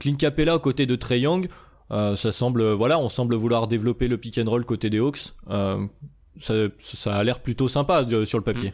[0.01, 1.49] Clint Capella aux côtés de Trey Young.
[1.93, 5.35] Euh, ça semble, voilà, on semble vouloir développer le pick and roll côté des Hawks.
[5.51, 5.87] Euh,
[6.41, 8.73] ça, ça, a l'air plutôt sympa sur le papier.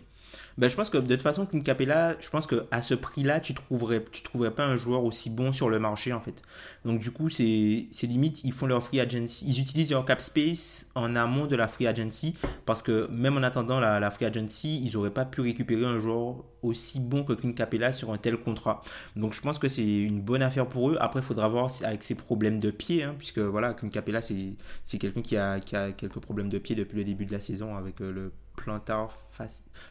[0.59, 3.55] Ben, je pense que de toute façon, Clint Capella, je pense qu'à ce prix-là, tu
[3.55, 6.43] trouverais, tu trouverais pas un joueur aussi bon sur le marché, en fait.
[6.85, 9.45] Donc, du coup, c'est limite, ils font leur free agency.
[9.47, 12.35] Ils utilisent leur cap space en amont de la free agency
[12.67, 16.43] parce que même en attendant la, free agency, ils n'auraient pas pu récupérer un joueur
[16.63, 18.83] aussi bon que Clint Capella sur un tel contrat.
[19.15, 20.97] Donc, je pense que c'est une bonne affaire pour eux.
[20.99, 24.99] Après, il faudra voir avec ses problèmes de pied, hein, puisque voilà, Clint Capella, c'est
[24.99, 27.77] quelqu'un qui a, qui a quelques problèmes de pied depuis le début de la saison
[27.77, 29.11] avec euh, le plantar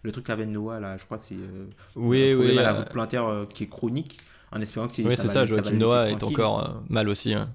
[0.04, 3.26] le truc avec Noah là je crois que c'est euh, oui, oui, la euh, plantaire
[3.26, 4.20] euh, qui est chronique
[4.52, 7.50] en espérant que c'est oui c'est ça, Joachim Noah est encore mal aussi hein.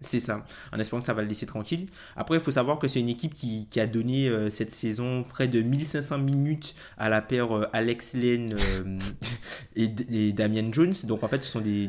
[0.00, 1.88] C'est ça, en espérant que ça va le laisser tranquille.
[2.14, 5.48] Après, il faut savoir que c'est une équipe qui, qui a donné cette saison près
[5.48, 8.56] de 1500 minutes à la paire Alex Lane
[9.74, 10.92] et, et, Damian Jones.
[11.08, 11.88] Donc en fait, ce sont des,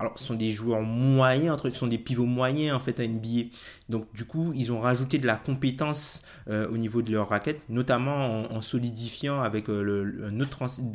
[0.00, 3.06] alors, ce sont des joueurs moyens, entre, ce sont des pivots moyens en fait à
[3.06, 3.50] NBA.
[3.88, 7.60] Donc, du coup, ils ont rajouté de la compétence euh, au niveau de leur raquette,
[7.68, 10.30] notamment en, solidifiant avec euh, le,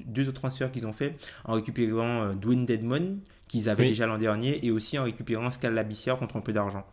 [0.06, 4.18] deux autres transferts qu'ils ont fait, en récupérant euh, Dwayne Dedmon, qu'ils avaient déjà l'an
[4.18, 6.86] dernier, et aussi en récupérant Scalabissière contre un peu d'argent.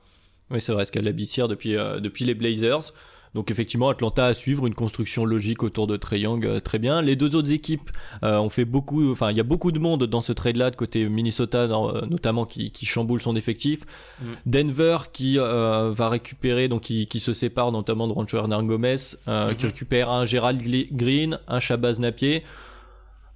[0.51, 2.93] Oui, c'est vrai, Scalabissière depuis, depuis les Blazers.
[3.37, 7.03] Donc effectivement, Atlanta à suivre une construction logique autour de Trey Young, euh, très bien.
[7.03, 7.91] Les deux autres équipes
[8.23, 10.77] euh, ont fait beaucoup, enfin il y a beaucoup de monde dans ce trade-là de
[10.77, 13.83] côté Minnesota euh, notamment qui, qui, chamboule son effectif.
[14.23, 14.25] Mm.
[14.47, 19.55] Denver qui va récupérer, donc qui, qui, se sépare notamment de Rancho Hernan Gomez, mm-hmm.
[19.57, 22.43] qui récupère un Gerald Green, un Shabazz Napier.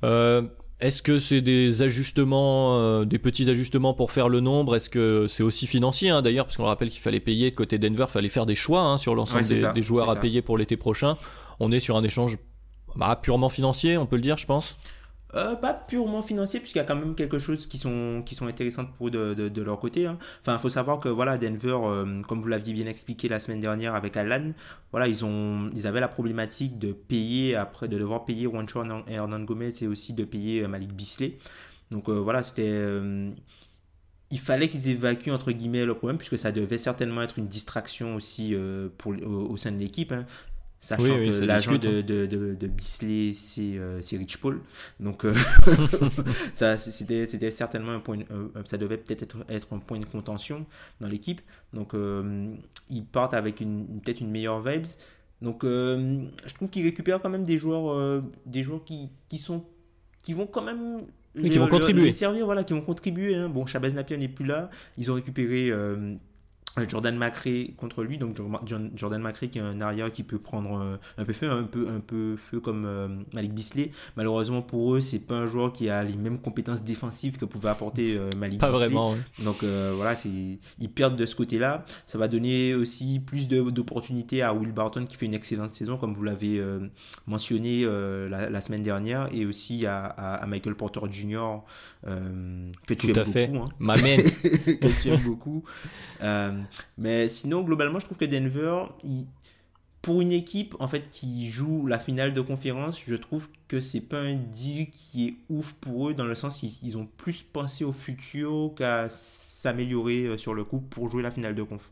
[0.03, 0.43] Euh,
[0.81, 4.77] est-ce que c'est des ajustements, euh, des petits ajustements pour faire le nombre?
[4.77, 6.47] Est-ce que c'est aussi financier hein, d'ailleurs?
[6.47, 9.15] Parce qu'on rappelle qu'il fallait payer côté Denver, il fallait faire des choix hein, sur
[9.15, 11.17] l'ensemble des, joueurs à payer pour l'été prochain.
[11.59, 12.39] On est sur un échange
[12.97, 14.77] bah, purement financier, on peut le dire, je pense?
[15.35, 18.47] Euh, pas purement financier, puisqu'il y a quand même quelque chose qui sont, qui sont
[18.47, 20.07] intéressantes pour de, de, leur côté.
[20.07, 20.19] Hein.
[20.41, 23.61] Enfin, il faut savoir que voilà, Denver, euh, comme vous l'aviez bien expliqué la semaine
[23.61, 24.53] dernière avec Alan,
[24.91, 29.41] voilà, ils, ont, ils avaient la problématique de payer, après, de devoir payer Juancho Hernan
[29.41, 31.39] Gomez et aussi de payer euh, Malik Bisley.
[31.93, 32.85] Donc voilà, c'était.
[34.31, 38.15] il fallait qu'ils évacuent entre guillemets le problème, puisque ça devait certainement être une distraction
[38.15, 38.55] aussi
[38.97, 40.13] pour, au, sein de l'équipe.
[40.13, 40.25] Hein.
[40.83, 44.63] Sachant que l'agent de, de, de, de, Bisley, c'est euh, Rich Paul.
[44.99, 45.35] Donc, euh,
[46.55, 48.21] ça, c'était, c'était certainement un point.
[48.31, 50.65] Euh, ça devait peut-être être, être, un point de contention
[51.03, 51.43] dans l'équipe.
[51.75, 51.93] Donc,
[52.89, 54.87] ils partent avec une, peut-être une meilleure vibes.
[55.43, 59.65] Donc, je trouve qu'ils récupèrent quand même des joueurs, des joueurs qui, qui, sont,
[60.23, 61.03] qui vont quand même.
[61.37, 62.11] qui vont contribuer.
[62.13, 63.35] servir, voilà, qui vont contribuer.
[63.35, 63.51] Hein.
[63.51, 64.71] Bon, Chabaz Napier n'est plus là.
[64.97, 65.71] Ils ont récupéré
[66.89, 68.37] Jordan McRae contre lui, donc
[68.95, 72.01] Jordan McRae qui est un arrière qui peut prendre un, peu feu, un peu, un
[72.01, 73.91] peu feu comme Malik Bisley.
[74.17, 77.71] Malheureusement pour eux, c'est pas un joueur qui a les mêmes compétences défensives que pouvait
[77.71, 81.85] apporter Malik pas Vraiment, Donc voilà, ils perdent de ce côté-là.
[82.07, 86.15] Ça va donner aussi plus d'opportunités à Will Barton qui fait une excellente saison, comme
[86.15, 86.63] vous l'avez
[87.27, 91.61] mentionné la, semaine dernière, et aussi à, Michael Porter Jr.
[92.87, 93.59] que tu aimes beaucoup.
[93.59, 93.65] Hein.
[93.79, 95.65] Ma que tu aimes beaucoup.
[96.99, 98.85] Mais sinon, globalement, je trouve que Denver,
[100.03, 104.01] pour une équipe en fait qui joue la finale de conférence, je trouve que c'est
[104.01, 107.85] pas un deal qui est ouf pour eux dans le sens qu'ils ont plus pensé
[107.85, 111.91] au futur qu'à s'améliorer euh, sur le coup pour jouer la finale de conf.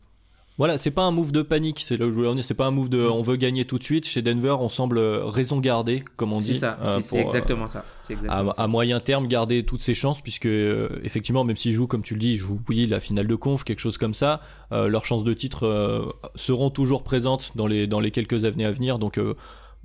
[0.59, 2.65] Voilà, c'est pas un move de panique, c'est là où je voulais en c'est pas
[2.65, 4.05] un move de on veut gagner tout de suite.
[4.05, 6.47] Chez Denver, on semble raison garder, comme on dit.
[6.47, 7.85] C'est ça, euh, c'est exactement ça.
[8.27, 12.13] à, moyen terme, garder toutes ses chances, puisque euh, effectivement, même s'ils jouent, comme tu
[12.13, 14.41] le dis, ils jouent oui la finale de conf, quelque chose comme ça,
[14.73, 18.71] euh, leurs chances de titre seront toujours présentes dans les dans les quelques années à
[18.71, 18.99] venir.
[18.99, 19.17] Donc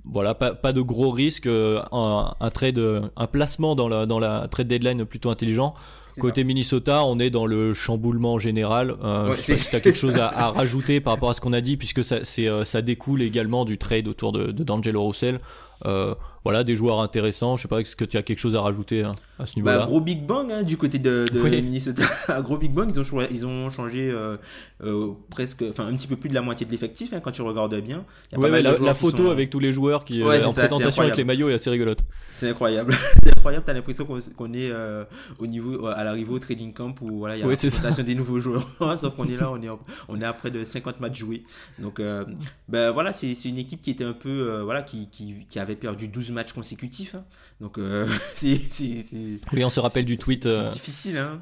[0.05, 2.81] voilà, pas, pas de gros risques, un, un trade,
[3.17, 5.73] un placement dans la dans la trade deadline plutôt intelligent.
[6.21, 8.95] Côté Minnesota, on est dans le chamboulement général.
[9.03, 11.41] Euh, je sais pas si tu as quelque chose à, rajouter par rapport à ce
[11.41, 15.07] qu'on a dit, puisque ça, euh, ça découle également du trade autour de, de D'Angelo
[15.07, 15.39] Russell.
[15.87, 17.57] Euh, voilà, des joueurs intéressants.
[17.57, 19.79] Je sais pas, est-ce que tu as quelque chose à rajouter hein, à ce niveau-là
[19.79, 22.05] bah, Gros Big Bang hein, du côté de, Minnesota.
[22.43, 24.37] gros Big Bang, ils ont, ils ont changé euh,
[24.83, 27.41] euh, presque, enfin un petit peu plus de la moitié de l'effectif hein, quand tu
[27.41, 28.05] regardes bien.
[28.33, 32.05] la, photo avec tous les joueurs qui en présentation avec les maillots est assez rigolote.
[32.33, 32.95] C'est incroyable.
[33.25, 33.65] c'est incroyable.
[33.67, 34.71] T'as l'impression qu'on est
[35.39, 38.15] au niveau à l'arrivée au trading camp où voilà, il y a la présentation des
[38.15, 38.69] nouveaux joueurs.
[38.99, 39.69] Sauf qu'on est là, on est,
[40.09, 41.45] on est à près de 50 matchs joués.
[41.79, 42.03] Donc
[42.69, 46.09] ben voilà, c'est une équipe qui était un peu voilà qui, qui, qui avait perdu
[46.09, 47.15] 12 matchs consécutifs.
[47.15, 47.25] Hein.
[47.61, 48.59] Donc, euh, c'est.
[49.53, 50.45] Oui, on se rappelle du tweet.
[50.45, 51.41] C'est euh, difficile, hein.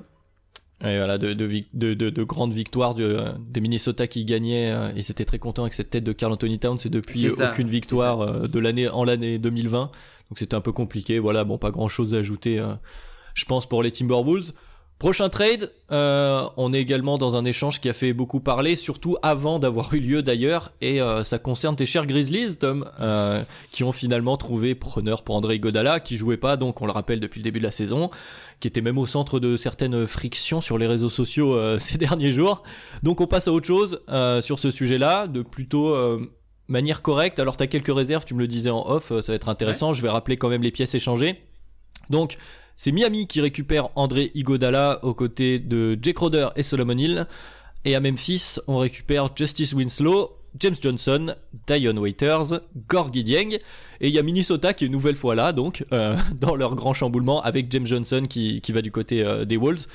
[0.80, 4.72] Et voilà, de, de, de, de, grandes victoires de, des Minnesota qui gagnaient.
[4.72, 6.78] Euh, ils étaient très contents avec cette tête de Carl Anthony Towns.
[6.84, 9.90] Et depuis, aucune victoire de l'année en l'année 2020.
[10.30, 11.20] Donc c'était un peu compliqué.
[11.20, 12.64] Voilà, bon, pas grand chose à ajouter,
[13.34, 14.52] je pense, pour les Timberwolves.
[15.02, 19.16] Prochain trade, euh, on est également dans un échange qui a fait beaucoup parler, surtout
[19.20, 23.82] avant d'avoir eu lieu d'ailleurs, et euh, ça concerne tes chers Grizzlies, Tom, euh, qui
[23.82, 27.40] ont finalement trouvé preneur pour André Godala, qui jouait pas, donc on le rappelle depuis
[27.40, 28.10] le début de la saison,
[28.60, 32.62] qui était même au centre de certaines frictions sur les réseaux sociaux ces derniers jours.
[33.02, 34.00] Donc on passe à autre chose
[34.40, 35.96] sur ce sujet-là, de plutôt
[36.68, 37.40] manière correcte.
[37.40, 39.94] Alors t'as quelques réserves, tu me le disais en off, ça va être intéressant.
[39.94, 41.42] Je vais rappeler quand même les pièces échangées.
[42.08, 42.38] Donc
[42.76, 47.26] c'est Miami qui récupère André Igodala aux côtés de Jake Roder et Solomon Hill.
[47.84, 51.34] Et à Memphis, on récupère Justice Winslow, James Johnson,
[51.66, 53.58] Dion Waiters, Gorgie Dieng.
[54.00, 56.74] Et il y a Minnesota qui est une nouvelle fois là, donc, euh, dans leur
[56.74, 59.86] grand chamboulement, avec James Johnson qui, qui va du côté euh, des Wolves.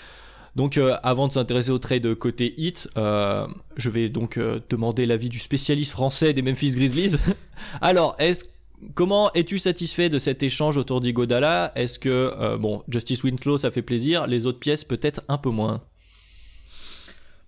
[0.56, 5.40] Donc euh, avant de s'intéresser au trade côté hit, je vais donc demander l'avis du
[5.40, 7.16] spécialiste français des Memphis Grizzlies.
[7.82, 8.46] Alors, est-ce
[8.94, 11.72] Comment es-tu satisfait de cet échange autour d'Igodala?
[11.76, 15.50] Est-ce que, euh, bon, Justice Winslow, ça fait plaisir, les autres pièces peut-être un peu
[15.50, 15.82] moins?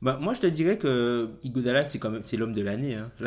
[0.02, 2.96] Bah, moi, je te dirais que Igodala, c'est quand même, c'est l'homme de l'année.
[2.96, 3.12] Hein.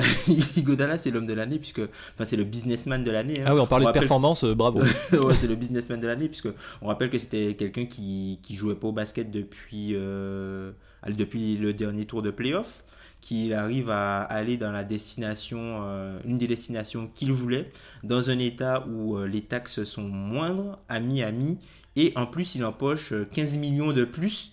[0.56, 3.40] Igodala, c'est l'homme de l'année, puisque, enfin, c'est le businessman de l'année.
[3.40, 3.44] Hein.
[3.46, 4.80] Ah oui, on parlait de performance, euh, bravo.
[5.12, 6.48] ouais, c'est le businessman de l'année, puisque
[6.80, 10.72] on rappelle que c'était quelqu'un qui, qui jouait pas au basket depuis, euh,
[11.06, 12.84] depuis le dernier tour de playoff
[13.22, 17.70] qu'il arrive à aller dans la destination, euh, une des destinations qu'il voulait,
[18.02, 21.56] dans un état où euh, les taxes sont moindres, à Miami,
[21.96, 24.52] et en plus il empoche 15 euh, millions de plus.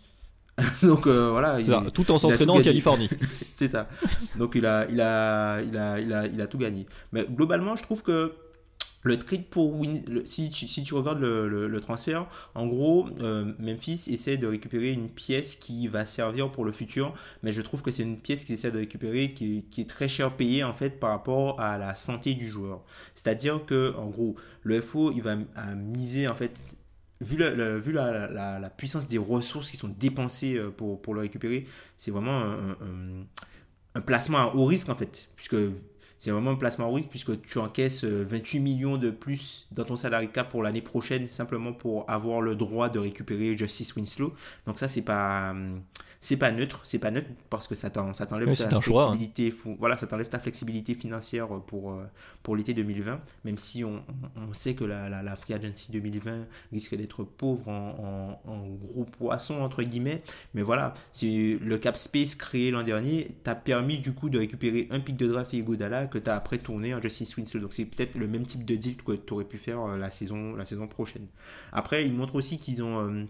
[0.84, 1.58] Donc voilà,
[1.94, 3.10] tout en s'entraînant en Californie.
[3.56, 3.90] C'est ça.
[4.38, 6.86] Donc il a, il a, il a, il a, il a tout gagné.
[7.12, 8.34] Mais globalement, je trouve que
[9.02, 13.54] le trade pour Win, si, tu, si tu regardes le, le, transfert, en gros, euh,
[13.60, 17.82] Memphis essaie de récupérer une pièce qui va servir pour le futur, mais je trouve
[17.82, 21.00] que c'est une pièce qu'ils essaient de récupérer qui, est très cher payée en fait
[21.00, 22.84] par rapport à la santé du joueur.
[23.16, 25.38] C'est-à-dire que, en gros, le FO il va
[25.76, 26.52] miser en fait
[27.22, 31.14] vu, le, vu la, la, la, puissance des ressources qui sont dépensées euh, pour, pour
[31.14, 31.66] le récupérer,
[31.98, 32.78] c'est vraiment un,
[33.96, 35.30] un, placement à haut risque en fait.
[35.36, 35.56] Puisque
[36.20, 39.96] c'est vraiment un placement risque puisque tu encaisses 28 euh, millions de plus dans ton
[39.96, 44.34] salarié cap pour l'année prochaine simplement pour avoir le droit de récupérer Justice Winslow.
[44.68, 45.82] Donc ça c'est pas hum,
[46.22, 48.14] c'est pas neutre, c'est pas neutre parce que ça t'enlève
[48.58, 48.82] ta hein.
[48.82, 52.04] flexibilité, voilà, ça t'enlève ta flexibilité financière pour euh,
[52.44, 54.04] pour l'été 2020, même si on,
[54.36, 59.62] on, sait que la, la, Free Agency 2020 risque d'être pauvre en, en, gros poisson
[59.62, 60.22] entre guillemets,
[60.54, 64.88] mais voilà, c'est le cap space créé l'an dernier t'a permis du coup de récupérer
[64.92, 67.62] un pic de draft et Godala que tu as après tourné en Justice Winslow.
[67.62, 70.10] Donc c'est peut-être le même type de deal que tu aurais pu faire euh, la
[70.10, 71.28] saison la saison prochaine.
[71.72, 73.26] Après, il montre aussi qu'ils ont euh,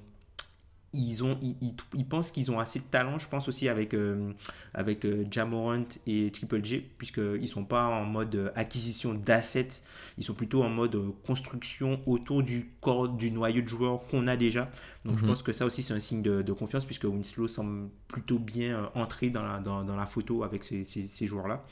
[0.94, 4.32] ils, ont, ils, pensent qu'ils ont assez de talent, je pense aussi avec, euh,
[4.74, 9.84] avec euh, Jamorant et Triple J, puisqu'ils ne sont pas en mode euh, acquisition d'assets,
[10.18, 14.36] ils sont plutôt en mode construction autour du corps, du noyau de joueurs qu'on a
[14.36, 14.70] déjà.
[15.06, 15.30] Donc je mhm.
[15.30, 19.30] pense que ça aussi c'est un signe de, confiance, puisque Winslow semble plutôt bien entrer
[19.30, 21.64] dans la, dans, dans la photo avec ces, ces, ces joueurs-là.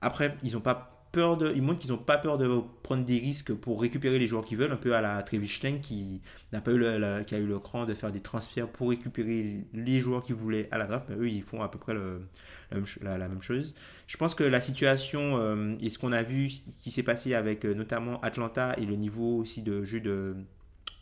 [0.00, 2.48] Après, ils n'ont pas peur de, ils montrent qu'ils n'ont pas peur de
[2.82, 5.46] prendre des risques pour récupérer les joueurs qu'ils veulent, un peu à la Travis
[5.82, 6.22] qui
[6.52, 9.64] n'a pas eu le, qui a eu le cran de faire des transferts pour récupérer
[9.74, 13.18] les joueurs qu'ils voulaient à la draft, mais eux ils font à peu près la,
[13.18, 13.74] même chose.
[14.06, 17.64] Je pense que la situation euh, et ce qu'on a vu qui s'est passé avec
[17.64, 20.34] euh, notamment Atlanta et le niveau aussi de jeu de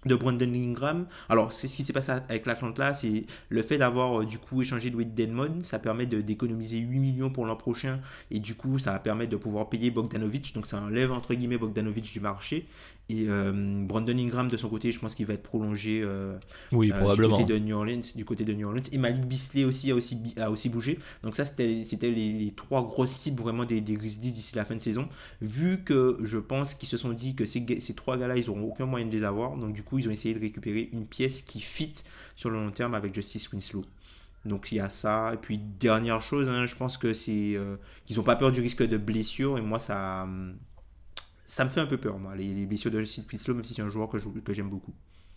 [0.06, 1.06] de Brandon Ingram.
[1.28, 4.62] Alors, c'est ce qui s'est passé avec l'Atlanta, c'est le fait d'avoir euh, du coup
[4.62, 8.92] échangé Louis Denmon, ça permet d'économiser 8 millions pour l'an prochain et du coup, ça
[8.92, 12.66] va permettre de pouvoir payer Bogdanovic, donc ça enlève entre guillemets Bogdanovic du marché
[13.10, 13.52] et euh,
[13.86, 16.36] Brandon Ingram de son côté, je pense qu'il va être prolongé euh,
[16.70, 17.36] oui, probablement.
[17.36, 18.82] du côté de New Orleans, du côté de New Orleans.
[18.92, 20.96] Et Malik Bisley aussi a aussi, a aussi bougé.
[21.24, 24.76] Donc ça, c'était les, les, trois grosses cibles vraiment des, des Grizzlies d'ici la fin
[24.76, 25.08] de saison.
[25.40, 28.68] Vu que je pense qu'ils se sont dit que ces, ces trois gars-là, ils n'auront
[28.68, 29.56] aucun moyen de les avoir.
[29.56, 31.94] Donc du coup, ils ont essayé de récupérer une pièce qui fit
[32.36, 33.84] sur le long terme avec Justice Winslow.
[34.44, 35.32] Donc il y a ça.
[35.34, 37.76] Et puis dernière chose, hein, je pense que c'est euh,
[38.06, 39.58] qu'ils n'ont pas peur du risque de blessure.
[39.58, 40.26] Et moi, ça
[41.50, 43.82] ça me fait un peu peur, moi, les, blessures de Sid Pislow, même si c'est
[43.82, 44.18] un joueur que,
[44.54, 44.94] j'aime beaucoup.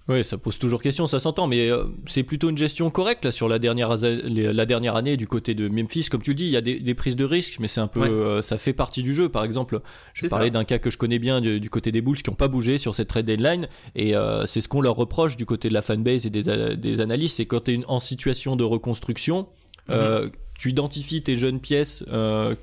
[0.09, 3.31] Oui, ça pose toujours question, ça s'entend, mais euh, c'est plutôt une gestion correcte là
[3.31, 6.49] sur la dernière la dernière année du côté de Memphis, comme tu le dis, il
[6.49, 9.13] y a des, prises de risques, mais c'est un peu, euh, ça fait partie du
[9.13, 9.29] jeu.
[9.29, 9.79] Par exemple,
[10.13, 12.49] je parlais d'un cas que je connais bien du, côté des Bulls qui n'ont pas
[12.49, 15.73] bougé sur cette trade deadline, et euh, c'est ce qu'on leur reproche du côté de
[15.73, 19.47] la fanbase et des, des analystes, c'est quand tu es en situation de reconstruction,
[19.87, 20.31] mhm.
[20.59, 22.03] tu identifies tes jeunes pièces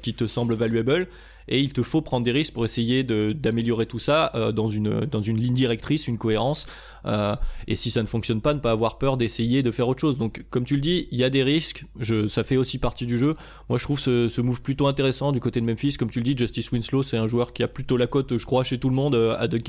[0.02, 1.08] qui te semblent valuables
[1.48, 5.00] et il te faut prendre des risques pour essayer d'améliorer tout ça euh, dans une
[5.06, 6.66] dans une ligne directrice, une cohérence.
[7.06, 10.00] Euh, et si ça ne fonctionne pas, ne pas avoir peur d'essayer de faire autre
[10.00, 10.18] chose.
[10.18, 11.84] Donc, comme tu le dis, il y a des risques.
[11.98, 13.34] Je, ça fait aussi partie du jeu.
[13.68, 15.94] Moi, je trouve ce, ce move plutôt intéressant du côté de Memphis.
[15.94, 18.44] Comme tu le dis, Justice Winslow, c'est un joueur qui a plutôt la cote, je
[18.44, 19.62] crois, chez tout le monde euh, à Doug.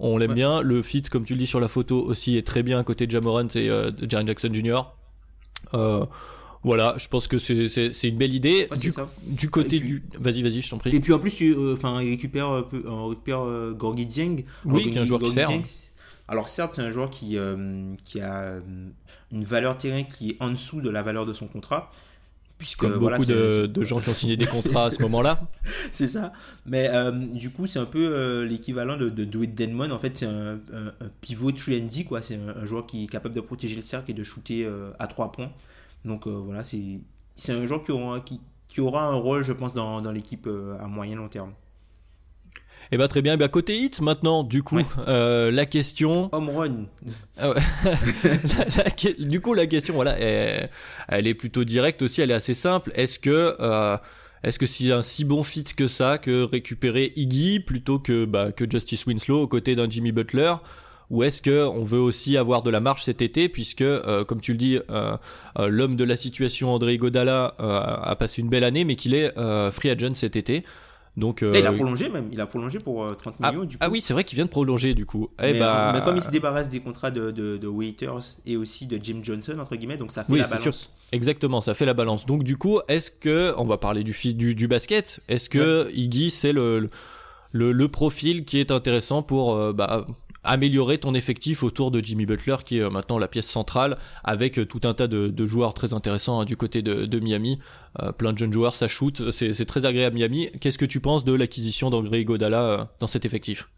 [0.00, 0.60] On l'aime bien.
[0.62, 3.06] Le fit, comme tu le dis sur la photo aussi, est très bien à côté
[3.06, 4.82] de Jamorant et euh, Jaren Jackson Jr.
[5.74, 6.04] Euh,
[6.64, 8.68] voilà, je pense que c'est une belle idée.
[8.76, 8.92] du,
[9.26, 10.02] du, côté du.
[10.18, 10.94] Vas-y, vas-y, je t'en prie.
[10.94, 14.44] Et puis en plus, tu, euh, enfin, il récupère, euh, on récupère euh, Gorgui Dieng.
[14.64, 15.50] Oui, qui est un joueur qui sert.
[16.28, 17.36] Alors certes, c'est un joueur qui,
[18.04, 18.54] qui a
[19.32, 21.90] une valeur terrain qui est en dessous de la valeur de son contrat.
[22.58, 25.40] Puisque, Comme beaucoup de, de, gens qui ont signé des contrats à ce moment-là.
[25.90, 26.32] c'est ça.
[26.64, 26.88] Mais
[27.34, 29.90] du coup, c'est un peu l'équivalent de, de Denmon.
[29.90, 30.60] En fait, c'est un,
[31.20, 31.74] pivot 3
[32.06, 32.22] quoi.
[32.22, 34.70] C'est un, un, joueur qui est capable de protéger le cercle et de shooter
[35.00, 35.50] à 3 points.
[36.04, 39.74] Donc euh, voilà, c'est un joueur qui aura, qui, qui, aura un rôle, je pense,
[39.74, 41.52] dans, dans l'équipe euh, à moyen long terme.
[42.90, 43.38] Eh ben très bien.
[43.40, 46.28] Eh côté hit maintenant, du coup, euh, la question.
[46.32, 46.86] Home run.
[47.38, 47.54] Ah
[49.18, 52.20] du coup, la question, voilà, elle, est plutôt directe aussi.
[52.20, 52.90] Elle est assez simple.
[52.94, 53.56] Est-ce que
[54.42, 58.50] est-ce que c'est un si bon fit que ça que récupérer Iggy plutôt que bah,
[58.50, 60.54] que Justice Winslow aux côtés d'un Jimmy Butler
[61.12, 64.40] ou est-ce que on veut aussi avoir de la marge cet été puisque euh, comme
[64.40, 65.16] tu le dis euh,
[65.58, 69.32] euh, l'homme de la situation André Godala a passé une belle année mais qu'il est
[69.70, 70.64] free agent cet été
[71.14, 73.90] donc, il a prolongé même, il a prolongé pour 30 ah, millions du ah coup.
[73.90, 75.28] Ah oui, c'est vrai qu'il vient de prolonger du coup.
[75.38, 75.92] Eh mais, bah...
[75.94, 79.58] mais, comme il se débarrasse des contrats de, de, Waiters et aussi de Jim Johnson
[79.60, 80.62] entre guillemets, donc ça fait la balance.
[80.62, 80.74] Sûr.
[81.12, 82.24] Exactement, ça fait la balance.
[82.24, 86.30] Donc du coup, est-ce que on va parler du du, du basket Est-ce que Iggy
[86.30, 86.88] c'est le,
[87.52, 90.06] le, le profil qui est intéressant pour bah,
[90.44, 94.58] améliorer ton effectif autour de Jimmy Butler qui est euh, maintenant la pièce centrale avec
[94.58, 97.58] euh, tout un tas de, joueurs très intéressants hein, du côté de, Miami.
[98.02, 100.50] Euh, plein de jeunes joueurs, ça shoot, c'est très agréable Miami.
[100.60, 103.68] Qu'est-ce que tu penses de l'acquisition d'André Godala dans cet effectif?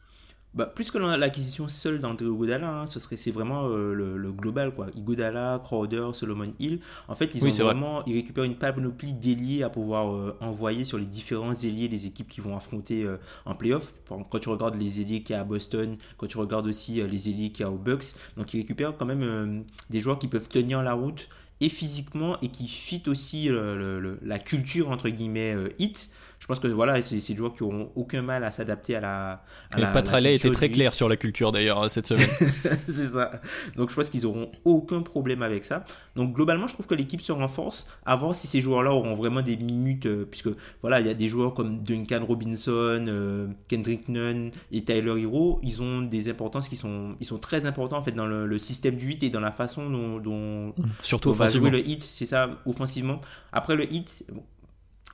[0.55, 4.73] Bah, plus que l'acquisition seule d'André Iguodala, hein, ce serait c'est vraiment euh, le, global
[4.73, 4.87] quoi.
[4.95, 6.79] Iguodala, Crowder, Solomon Hill.
[7.09, 10.97] En fait, ils ont vraiment ils récupèrent une panoplie d'ailiers à pouvoir euh, envoyer sur
[10.97, 13.93] les différents ailiers des équipes qui vont affronter euh, en playoff.
[14.09, 17.29] Quand tu regardes les ailiers qu'il y a à Boston, quand tu regardes aussi les
[17.29, 20.49] ailiers qu'il y a aux Bucks, donc ils récupèrent quand même des joueurs qui peuvent
[20.49, 21.29] tenir la route
[21.61, 26.11] et physiquement et qui fit aussi la culture entre guillemets hit
[26.45, 29.45] je pense que voilà, c'est des joueurs qui auront aucun mal à s'adapter à la.
[29.71, 32.29] À la, Pat était très clair sur la culture d'ailleurs hein, cette semaine.
[32.87, 33.41] c'est ça.
[33.77, 35.87] Donc je pense qu'ils auront aucun problème avec ça.
[36.17, 37.87] Donc globalement, je trouve que l'équipe se renforce.
[38.05, 40.51] À voir si ces joueurs-là auront vraiment des minutes, euh, puisque
[40.83, 45.61] voilà, il y a des joueurs comme Duncan Robinson, euh, Kendrick Nunn et Tyler Hero,
[45.63, 48.97] ils ont des importances qui sont, ils sont très importants en fait dans le, système
[48.97, 52.27] du hit et dans la façon dont, dont surtout on va jouer le hit, c'est
[52.27, 53.23] ça, offensivement.
[53.51, 54.27] Après le hit,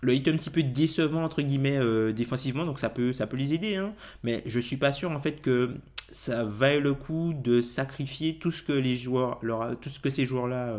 [0.01, 3.37] le hit un petit peu décevant entre guillemets euh, défensivement donc ça peut ça peut
[3.37, 3.93] les aider hein.
[4.23, 5.77] mais je suis pas sûr en fait que
[6.13, 9.39] ça vaille le coup de sacrifier tout ce que les joueurs,
[9.81, 10.75] tout ce que ces joueurs-là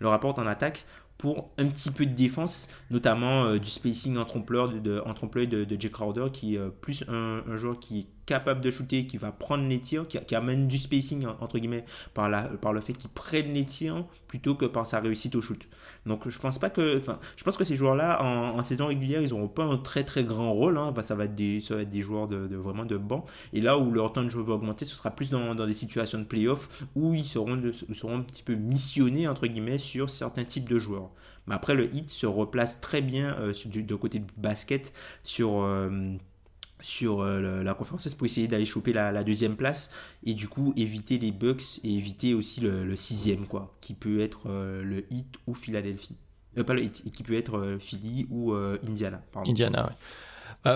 [0.00, 0.84] leur apportent en attaque
[1.16, 6.56] pour un petit peu de défense, notamment du spacing en trompe-l'œil de, Jack Crowder, qui
[6.56, 10.34] est plus un, un, joueur qui capable de shooter, qui va prendre les tirs, qui,
[10.36, 14.54] amène du spacing, entre guillemets, par, la, par le fait qu'il prenne les tirs plutôt
[14.54, 15.58] que par sa réussite au shoot.
[16.06, 16.98] Donc je pense pas que.
[16.98, 20.22] Enfin, je pense que ces joueurs-là, en, saison régulière, ils n'auront pas un très très
[20.22, 20.78] grand rôle.
[20.78, 20.92] Hein.
[21.02, 23.24] ça, va être des, ça va être des joueurs de, vraiment de banc.
[23.52, 25.74] Et là où leur temps de jeu va augmenter, ce sera plus dans, dans des
[25.74, 27.60] situations de playoff où ils seront,
[27.92, 31.10] seront un petit peu missionnés, entre guillemets, sur certains types de joueurs.
[31.48, 34.92] Mais après, le hit se replace très bien euh, du, de côté du basket
[35.24, 35.62] sur.
[35.62, 36.14] Euh,
[36.82, 39.92] sur euh, la conférence pour essayer d'aller choper la, deuxième place
[40.24, 44.40] et du coup éviter les Bucks et éviter aussi le, sixième quoi qui peut être
[44.46, 46.16] euh, le Heat ou Philadelphie
[46.58, 49.92] euh, pas le Heat qui peut être Philly ou Indiana Indiana
[50.66, 50.72] oui.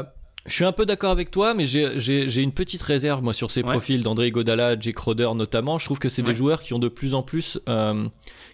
[0.46, 3.62] je suis un peu d'accord avec toi, mais j'ai une petite réserve moi sur ces
[3.62, 5.78] profils d'André Godala, Jake Roder notamment.
[5.78, 7.61] Je trouve que c'est des joueurs qui ont de plus en plus,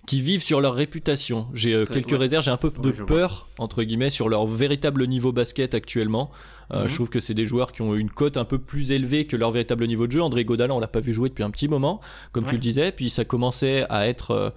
[0.06, 1.48] qui vivent sur leur réputation.
[1.54, 5.74] J'ai quelques réserves, j'ai un peu de peur entre guillemets sur leur véritable niveau basket
[5.74, 6.30] actuellement.
[6.72, 6.94] Euh, je mhm.
[6.94, 9.50] trouve que c'est des joueurs qui ont une cote un peu plus élevée que leur
[9.50, 10.22] véritable niveau de jeu.
[10.22, 12.00] André Godala, on l'a pas vu jouer depuis un petit moment,
[12.32, 12.92] comme tu le disais.
[12.92, 14.50] Puis ça commençait à être euh,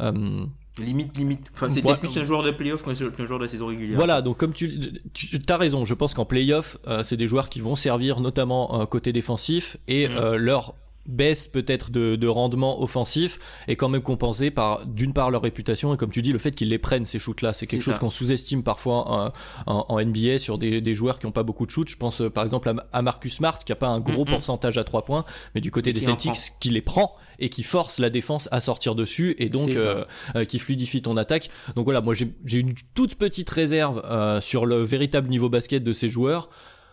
[0.00, 0.44] euh,
[0.78, 1.40] Limite, limite.
[1.54, 3.96] Enfin, c'était plus un joueur de playoff qu'un joueur de saison régulière.
[3.96, 7.60] Voilà, donc comme tu, tu as raison, je pense qu'en playoff, c'est des joueurs qui
[7.60, 10.36] vont servir notamment côté défensif et mhm.
[10.36, 10.76] leur
[11.08, 15.94] baisse peut-être de, de, rendement offensif est quand même compensé par d'une part leur réputation
[15.94, 17.98] et comme tu dis le fait qu'ils les prennent ces shoots là c'est quelque chose
[17.98, 19.32] qu'on sous-estime parfois
[19.66, 21.88] en, en, NBA sur des, des, joueurs qui ont pas beaucoup de shoots.
[21.88, 24.84] Je pense euh, par exemple à, Marcus Smart qui a pas un gros pourcentage à
[24.84, 28.48] trois points mais du côté des Celtics qui les prend et qui force la défense
[28.52, 30.04] à sortir dessus et donc euh,
[30.36, 31.48] euh, qui fluidifie ton attaque.
[31.74, 34.02] Donc voilà moi j'ai une toute petite réserve
[34.42, 36.50] sur le véritable niveau basket de ces joueurs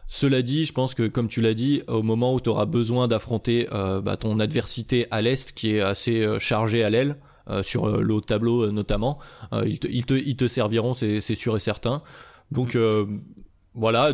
[0.07, 3.07] cela dit, je pense que comme tu l'as dit, au moment où tu auras besoin
[3.07, 7.17] d'affronter euh, bah, ton adversité à l'est, qui est assez euh, chargé à l'aile,
[7.49, 9.19] euh, sur le haut tableau notamment,
[9.65, 12.01] ils te, ils, te, ils, te, serviront, c'est sûr et certain.
[12.51, 13.21] Donc mm.
[13.73, 14.11] voilà,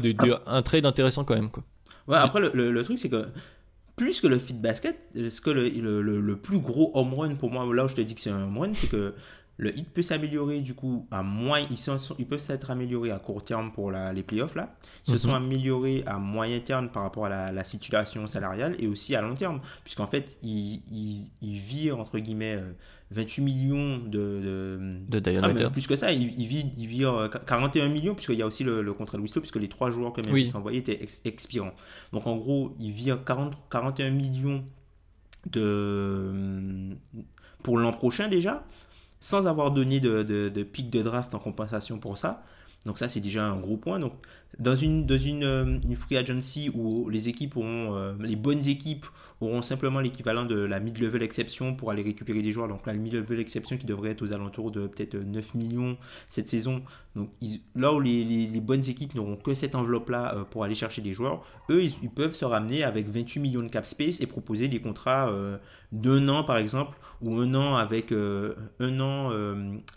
[0.47, 1.49] un trade intéressant quand même.
[1.49, 1.63] Quoi.
[2.07, 3.27] Ouais, après le, le, truc c'est que
[3.95, 7.65] plus que le fit basket, ce que le, le, plus gros home run pour moi,
[7.73, 9.13] là où je te dis que c'est un home run, c'est que
[9.62, 11.59] le hit peut s'améliorer du coup à moins.
[11.70, 14.76] Ils, sont, ils peuvent s'être améliorés à court terme pour la, les playoffs là.
[15.07, 15.36] Ils se sont mhm.
[15.36, 19.62] améliorés à moyen terme par rapport à la, situation salariale et aussi à long terme.
[19.84, 20.82] Puisqu'en fait, ils,
[21.41, 22.59] ils, virent entre guillemets
[23.12, 24.99] 28 euh, millions de.
[25.07, 28.64] De, de ah, Plus que ça, ils, ils, virent 41 millions, puisqu'il y a aussi
[28.64, 31.76] le, contrat de Winslow, puisque les trois joueurs que même envoyés étaient expirants.
[32.14, 34.66] Donc en gros, ils virent 40, 41 millions
[35.51, 36.95] de
[37.62, 38.64] pour l'an prochain déjà
[39.22, 42.43] sans avoir donné de, de, de pic de draft en compensation pour ça.
[42.86, 43.99] Donc ça, c'est déjà un gros point.
[43.99, 44.13] Donc
[44.57, 49.05] dans une, dans une, euh, free agency où les équipes auront, euh, les bonnes équipes
[49.39, 52.67] auront simplement l'équivalent de la mid-level exception pour aller récupérer des joueurs.
[52.67, 55.95] Donc la mid-level exception qui devrait être aux alentours de peut-être 9 millions
[56.28, 56.82] cette saison.
[57.15, 57.30] Donc
[57.76, 61.45] là où les, bonnes équipes n'auront que cette enveloppe-là euh, pour aller chercher des joueurs,
[61.69, 65.32] eux, ils, peuvent se ramener avec 28 millions de cap space et proposer des contrats
[65.91, 69.32] d'un an par exemple ou un an avec un an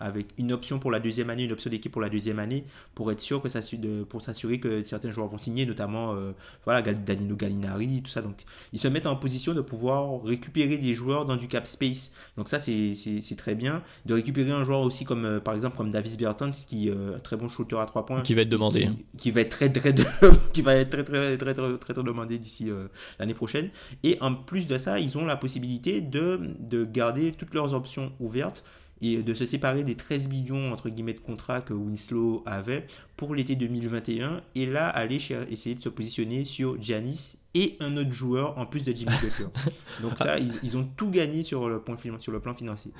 [0.00, 2.64] avec une option pour la deuxième année, une option d'équipe pour la deuxième année
[2.94, 3.60] pour être sûr que ça
[4.08, 6.32] pour s'assurer que certains joueurs vont signer, notamment euh,
[6.64, 8.22] voilà, Danilo Gallinari, tout ça.
[8.22, 8.36] Donc,
[8.72, 12.12] ils se mettent en position de pouvoir récupérer des joueurs dans du cap space.
[12.36, 13.82] Donc, ça, c'est très bien.
[14.06, 17.18] De récupérer un joueur aussi comme, euh, par exemple, comme Davis Bertens, qui est euh,
[17.18, 18.22] très bon shooter à 3 points.
[18.22, 18.88] Qui va être demandé.
[19.18, 19.94] Qui, va être très, très,
[20.52, 22.70] qui va être très, très, très, très, très, demandé d'ici
[23.18, 23.70] l'année prochaine.
[24.02, 28.12] Et en plus de ça, ils ont la possibilité de, de garder toutes leurs options
[28.20, 28.64] ouvertes
[29.00, 32.86] et de se séparer des 13 millions entre guillemets de contrats que Winslow avait
[33.16, 35.16] pour l'été 2021 et là aller
[35.50, 39.46] essayer de se positionner sur Giannis et un autre joueur en plus de Jimmy Butler.
[40.02, 42.90] Donc ça, ils, ont tout gagné sur le, point, sur le plan financier.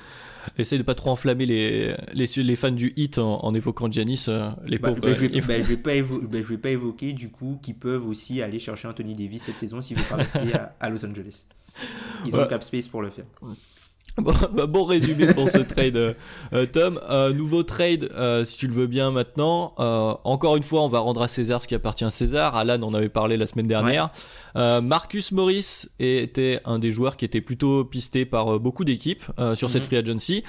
[0.57, 4.51] Essaye de pas trop enflammer les, les, les fans du hit en, évoquant Giannis, euh,
[4.65, 5.01] les bah, pauvres.
[5.01, 8.43] Bah, je, vais, bah, vais pas je vais pas évoquer du coup qu'ils peuvent aussi
[8.43, 10.39] aller chercher Anthony Davis cette saison s'ils veulent pas rester
[10.79, 11.47] à, Los Angeles.
[12.25, 13.27] Ils ont cap space pour le faire.
[14.55, 16.15] Bah, bon, résumé pour ce trade, euh,
[16.53, 17.01] euh, Tom.
[17.11, 18.11] Euh, nouveau trade,
[18.45, 19.75] si tu le veux bien maintenant.
[20.25, 22.55] encore une fois, on va rendre à César ce qui appartient à César.
[22.55, 24.11] Alan en avait parlé la semaine dernière.
[24.55, 29.83] Marcus Morris était un des joueurs qui était plutôt pisté par beaucoup d'équipes sur cette
[29.83, 29.89] mhm.
[29.89, 30.45] free agency.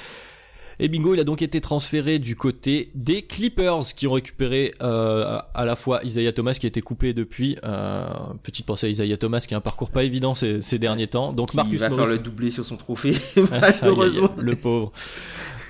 [0.80, 5.40] Et bingo, il a donc été transféré du côté des Clippers qui ont récupéré euh,
[5.54, 7.58] à la fois Isaiah Thomas qui a été coupé depuis.
[7.64, 8.08] Euh,
[8.44, 11.32] petite pensée à Isaiah Thomas qui a un parcours pas évident ces, ces derniers temps.
[11.32, 13.16] Donc Marcus va faire le doublé sur son trophée,
[13.82, 14.32] malheureusement.
[14.38, 14.92] le pauvre.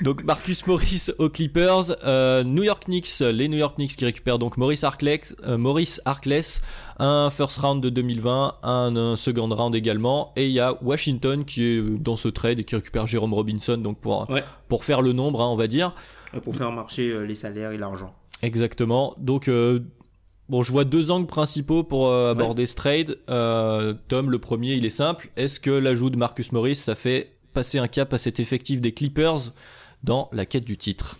[0.01, 4.39] Donc Marcus Morris aux Clippers, euh, New York Knicks, les New York Knicks qui récupèrent
[4.39, 6.61] donc Maurice Harkless, euh, Maurice Harkless,
[6.99, 11.63] un first round de 2020, un, second round également, et il y a Washington qui
[11.63, 14.27] est dans ce trade et qui récupère Jérôme Robinson donc pour
[14.67, 15.93] pour faire le nombre, hein, on va dire,
[16.43, 18.13] pour faire marcher les salaires et l'argent.
[18.41, 19.15] Exactement.
[19.17, 19.49] Donc
[20.47, 23.17] Bon, je vois deux angles principaux pour aborder ce trade.
[23.27, 25.29] Tom, le premier, il est simple.
[25.37, 28.91] Est-ce que l'ajout de Marcus Morris, ça fait passer un cap à cet effectif des
[28.91, 29.51] Clippers?
[30.05, 31.17] Dans la quête du titre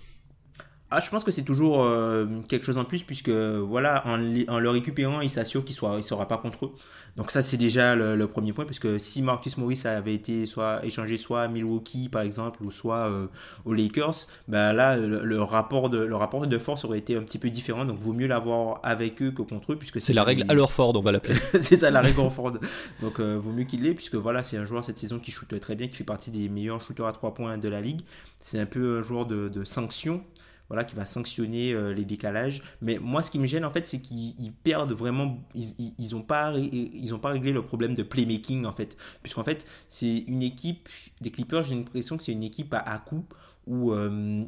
[0.96, 4.14] ah, je pense que c'est toujours euh, quelque chose en plus puisque voilà en,
[4.48, 6.72] en le récupérant il s'assure qu'il soit il sera pas contre eux.
[7.18, 11.18] Donc ça c'est déjà le, premier point puisque si Marcus Morris avait été soit échangé
[11.18, 13.28] soit à Milwaukee par exemple ou soit euh,
[13.64, 17.40] aux Lakers bah là le, rapport de le rapport de force aurait été un petit
[17.40, 17.86] peu différent.
[17.86, 20.72] Donc vaut mieux l'avoir avec eux que contre eux puisque c'est la règle à leur
[20.72, 21.36] Ford on va l'appeler.
[21.62, 22.54] C'est ça la règle Ford.
[23.02, 25.60] Donc euh, vaut mieux qu'il l'ait puisque voilà c'est un joueur cette saison qui shoot
[25.60, 28.02] très bien qui fait partie des meilleurs shooters à trois points de la ligue.
[28.42, 30.22] C'est un peu un joueur de, de sanction
[30.68, 32.62] voilà, qui va sanctionner euh, les décalages.
[32.82, 35.44] Mais moi, ce qui me gêne, en fait, c'est qu'ils perdent vraiment.
[35.54, 38.98] Ils n'ont pas, ils ont pas réglé le problème de playmaking, en fait.
[39.22, 40.90] Puisqu'en fait, c'est une équipe.
[41.22, 43.26] Les Clippers, j'ai l'impression que c'est une équipe à, à coup
[43.68, 44.44] où euh,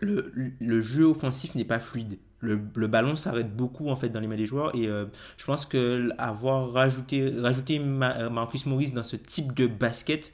[0.00, 2.18] le, le, jeu offensif n'est pas fluide.
[2.40, 5.06] Le, le ballon s'arrête beaucoup en fait dans les mains des joueurs et euh,
[5.38, 10.30] je pense que avoir rajouté, rajouté Marcus Morris dans ce type de basket,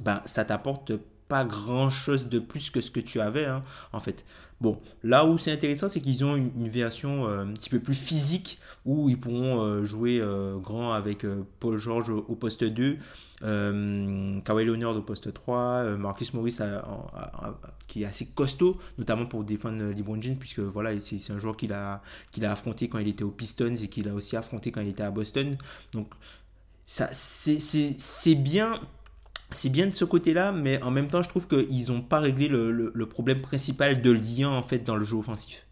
[0.00, 0.92] ben, ça t'apporte
[1.28, 3.62] pas grand chose de plus que ce que tu avais hein,
[3.92, 4.24] en fait.
[4.60, 7.94] Bon, là où c'est intéressant, c'est qu'ils ont une, version euh, un petit peu plus
[7.94, 11.26] physique où ils pourront euh, jouer euh, grand avec
[11.60, 12.96] Paul George au, poste 2,
[13.42, 16.56] Kawhi Leonard au poste 3, Marcus Morris
[17.86, 21.72] qui est assez costaud, notamment pour défendre LeBron James, puisque voilà, c'est un joueur qu'il
[21.74, 22.00] a,
[22.42, 25.02] a affronté quand il était aux Pistons et qu'il a aussi affronté quand il était
[25.02, 25.58] à Boston.
[25.92, 26.08] Donc,
[26.86, 28.80] c'est bien
[29.50, 32.48] c'est bien de ce côté-là, mais en même temps, je trouve qu'ils n'ont pas réglé
[32.48, 35.66] le, problème principal de lien en fait dans le jeu offensif.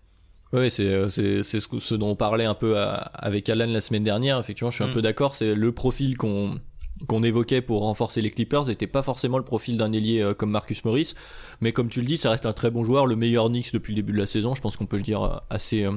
[0.53, 4.39] Oui, c'est euh, ce, dont on parlait un peu avec Alan la semaine dernière.
[4.39, 4.95] Effectivement, je suis un mm.
[4.95, 5.35] peu d'accord.
[5.35, 6.61] C'est le profil qu'on
[7.09, 10.51] qu'on évoquait pour renforcer les Clippers n'était pas forcément le profil d'un ailier euh, comme
[10.51, 11.15] Marcus Morris,
[11.61, 13.93] mais comme tu le dis, ça reste un très bon joueur, le meilleur Knicks depuis
[13.93, 14.55] le début de la saison.
[14.55, 15.89] Je pense qu'on peut le dire euh, assez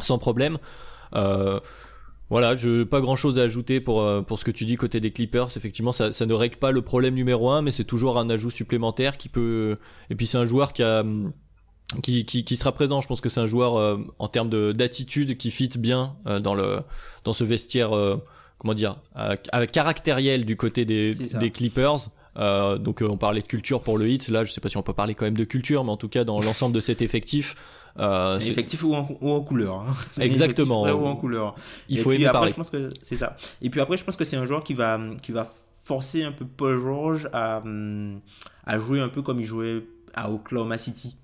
[0.00, 0.58] sans problème.
[1.14, 1.60] Euh,
[2.30, 5.00] voilà, je pas grand chose à ajouter pour, euh, pour ce que tu dis côté
[5.00, 5.48] des Clippers.
[5.56, 8.50] Effectivement, ça, ça ne règle pas le problème numéro un, mais c'est toujours un ajout
[8.50, 9.76] supplémentaire qui peut.
[10.10, 11.04] Et puis c'est un joueur qui a
[12.02, 13.02] qui, qui, qui, sera présent.
[13.02, 16.54] Je pense que c'est un joueur euh, en termes d'attitude qui fit bien euh, dans
[16.54, 16.78] le
[17.24, 17.90] dans ce vestiaire
[18.58, 18.96] comment dire
[19.72, 22.08] caractériel du côté des, des Clippers.
[22.36, 24.28] donc on parlait de culture pour le hit.
[24.28, 26.08] Là, je sais pas si on peut parler quand même de culture, mais en tout
[26.08, 27.54] cas dans l'ensemble de cet effectif,
[27.98, 29.80] euh, c'est effectif ou en, ou en couleur.
[29.80, 29.94] Hein.
[30.20, 30.82] Exactement.
[30.82, 31.54] Ou en couleur.
[31.88, 32.50] Il faut aimer parler.
[32.50, 33.36] Je pense que c'est ça.
[33.62, 35.46] Et puis après, je pense que c'est un joueur qui va, qui va
[35.82, 37.62] forcer un peu Paul George à,
[38.64, 41.16] à jouer un peu comme il jouait à Oklahoma City.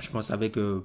[0.00, 0.84] Je pense avec euh,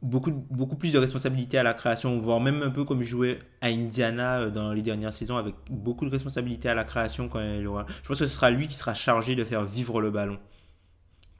[0.00, 3.38] beaucoup, beaucoup plus de responsabilité à la création, voire même un peu comme il jouait
[3.60, 7.40] à Indiana euh, dans les dernières saisons, avec beaucoup de responsabilité à la création quand
[7.40, 7.86] il aura.
[8.02, 10.38] Je pense que ce sera lui qui sera chargé de faire vivre le ballon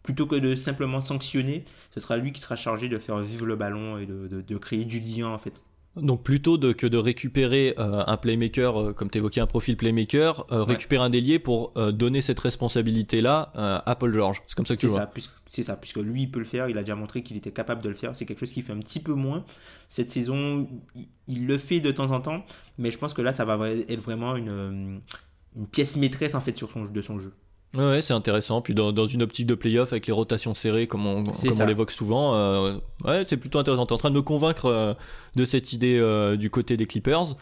[0.03, 3.57] plutôt que de simplement sanctionner, ce sera lui qui sera chargé de faire vivre le
[3.57, 5.55] ballon et de, créer du lien en fait.
[5.97, 10.47] Donc plutôt que de récupérer euh, un playmaker, euh, comme tu évoquais un profil playmaker,
[10.51, 14.43] euh, récupérer un ailier pour donner cette responsabilité-là à Paul George.
[14.47, 15.11] C'est comme ça que tu vois.
[15.51, 17.83] C'est ça, puisque lui il peut le faire, il a déjà montré qu'il était capable
[17.83, 18.17] de le faire.
[18.17, 19.45] C'est quelque chose qui fait un petit peu moins.
[19.89, 20.67] Cette saison,
[21.29, 22.47] il, le fait de temps en temps,
[22.79, 25.03] mais je pense que là ça va être vraiment une,
[25.57, 27.35] une pièce maîtresse en fait sur son, de son jeu.
[27.75, 28.61] Ouais, c'est intéressant.
[28.61, 31.67] Puis dans, dans, une optique de playoff avec les rotations serrées, comme on, comme on
[31.67, 33.87] l'évoque souvent, euh, ouais, c'est plutôt intéressant.
[33.87, 34.95] T'es en train de me convaincre euh,
[35.37, 37.35] de cette idée euh, du côté des Clippers.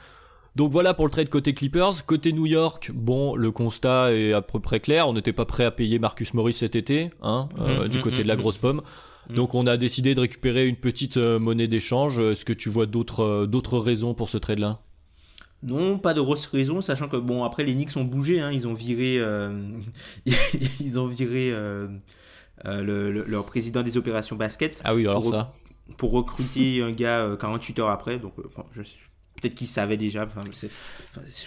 [0.57, 2.07] Donc voilà pour le trade côté Clippers.
[2.07, 5.09] Côté New York, bon, le constat est à peu près clair.
[5.09, 8.29] On n'était pas prêt à payer Marcus Morris cet été, hein, mm-hmm, du côté de
[8.29, 8.83] la grosse pomme.
[9.29, 12.19] Donc on a décidé de récupérer une petite monnaie d'échange.
[12.19, 14.81] Est-ce que tu vois d'autres d'autres raisons pour ce trade-là?
[15.63, 18.67] Non, pas de grosses raisons, sachant que bon après les Knicks ont bougé, hein, ils
[18.67, 19.53] ont viré, euh,
[20.81, 21.87] ils ont viré euh,
[22.65, 24.81] euh, le, leur président des opérations basket.
[24.85, 25.53] Ah oui, alors pour, ça.
[25.99, 30.25] Pour recruter un gars 48 heures après, donc peut-être qu'ils savaient déjà.
[30.25, 30.41] Enfin,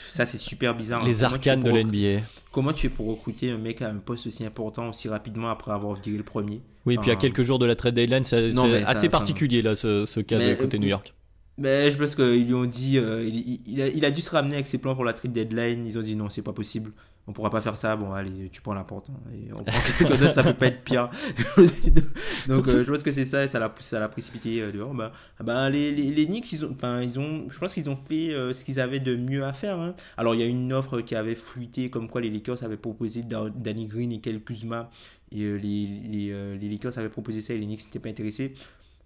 [0.10, 1.04] ça c'est super bizarre.
[1.04, 2.24] Les arcanes de l'NBA.
[2.52, 5.72] Comment tu fais pour recruter un mec à un poste aussi important aussi rapidement après
[5.72, 6.62] avoir viré le premier?
[6.86, 8.56] Oui, puis à quelques jours de la trade deadline, c'est
[8.86, 11.16] assez particulier là ce, ce cas de côté New York.
[11.58, 14.80] Mais je pense qu'ils lui ont dit, euh, il, a, dû se ramener avec ses
[14.80, 15.86] plans pour la trade deadline.
[15.86, 16.92] Ils ont dit non, c'est pas possible.
[17.28, 17.96] on pourra pas faire ça.
[17.96, 19.10] Bon, allez, tu prends la porte.
[19.10, 21.12] Hein, et on prend quelqu'un d'autre, ça peut pas être pire.
[22.48, 24.96] Donc, euh, je pense que c'est ça, et ça l'a, l'a précipité euh, dehors.
[24.96, 25.12] Bah,
[25.44, 28.34] bah, les, les, les Knicks, ils ont, enfin, ils ont, je pense qu'ils ont fait
[28.34, 29.80] euh, ce qu'ils avaient de mieux à faire.
[29.80, 29.96] Hein.
[30.18, 33.24] Alors, il y a une offre qui avait fuité, comme quoi les Lakers avaient proposé
[33.24, 34.90] Danny Green et Kel Kuzma.
[35.32, 38.54] Et les, les, les, Lakers avaient proposé ça et les Knicks n'étaient pas intéressés.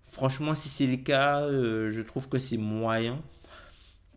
[0.08, 3.22] Franchement, si c'est le cas, je trouve que c'est moyen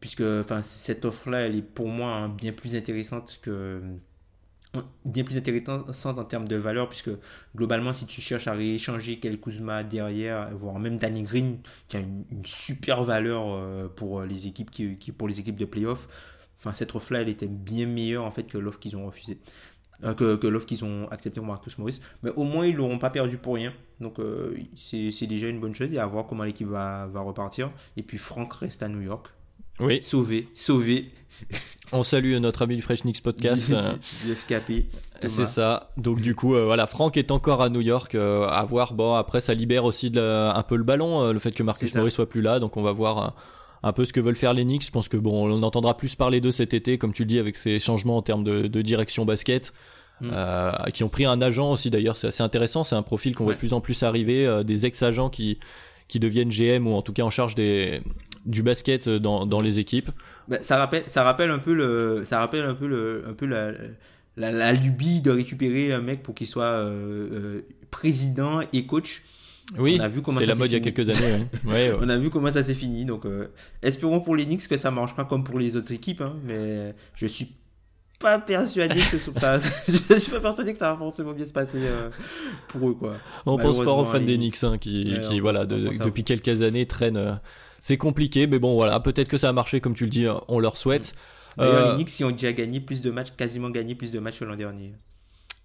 [0.00, 0.24] puisque
[0.62, 3.82] cette offre-là, elle est pour moi hein, bien plus intéressante que
[5.04, 7.10] bien plus intéressante en termes de valeur, puisque
[7.56, 12.00] globalement, si tu cherches à rééchanger quelques Kuzma derrière, voire même Danny Green, qui a
[12.00, 16.06] une, super valeur euh, pour les équipes qui, pour les équipes de playoff,
[16.58, 19.38] enfin cette offre-là, elle était bien meilleure en fait que l'offre qu'ils ont refusée.
[20.02, 22.00] Euh, que, que l'offre qu'ils ont acceptée pour Marcus Morris.
[22.22, 23.72] Mais au moins, ils l'auront pas perdu pour rien.
[24.00, 25.92] Donc, euh, c'est déjà une bonne chose.
[25.92, 27.70] Et à voir comment l'équipe va, va repartir.
[27.96, 29.28] Et puis, Franck reste à New York.
[29.78, 30.02] Oui.
[30.02, 31.06] Sauvé, sauvé.
[31.92, 33.70] On salue notre ami du Fresh Nix Podcast.
[34.24, 34.86] du FKP.
[35.26, 35.90] C'est ça.
[35.96, 38.14] Donc du coup, euh, voilà, Franck est encore à New York.
[38.14, 38.92] Euh, à voir.
[38.92, 42.28] Bon, après, ça libère aussi un peu le ballon, le fait que Marcus Morris soit
[42.28, 42.60] plus là.
[42.60, 43.34] Donc on va voir
[43.82, 44.86] un peu ce que veulent faire les Knicks.
[44.86, 47.38] Je pense que bon, on entendra plus parler d'eux cet été, comme tu le dis,
[47.38, 49.72] avec ces changements en termes de, direction basket.
[50.20, 50.90] Mm.
[50.92, 52.84] qui ont pris un agent aussi d'ailleurs, c'est assez intéressant.
[52.84, 55.58] C'est un profil qu'on voit de plus en plus arriver, des ex-agents qui
[56.10, 58.02] qui deviennent GM ou en tout cas en charge des,
[58.44, 60.10] du basket dans, dans les équipes.
[60.48, 63.46] Bah, ça, rappelle, ça rappelle un peu, le, ça rappelle un peu, le, un peu
[63.46, 63.72] la,
[64.36, 67.60] la, lubie de récupérer un mec pour qu'il soit euh, euh,
[67.90, 69.22] président et coach.
[69.78, 71.46] Oui, on a vu comment la mode il y a quelques années.
[72.00, 73.04] on a vu comment ça s'est fini.
[73.04, 73.48] Donc, euh,
[73.82, 76.20] espérons pour les Knicks que ça marchera comme pour les autres équipes.
[76.20, 77.52] Hein, mais je suis
[78.18, 79.58] pas persuadé que ce soit
[80.10, 82.10] je suis pas persuadé que ça va forcément bien se passer euh,
[82.68, 83.14] pour eux quoi.
[83.46, 87.16] On pense fort aux fans des Knicks hein, qui, qui voilà depuis quelques années traînent.
[87.16, 87.34] Euh,
[87.80, 90.58] c'est compliqué, mais bon voilà, peut-être que ça a marché comme tu le dis, on
[90.58, 91.14] leur souhaite.
[91.56, 94.38] D'ailleurs, les Knicks ils ont déjà gagné plus de matchs, quasiment gagné plus de matchs
[94.38, 94.92] que l'an dernier.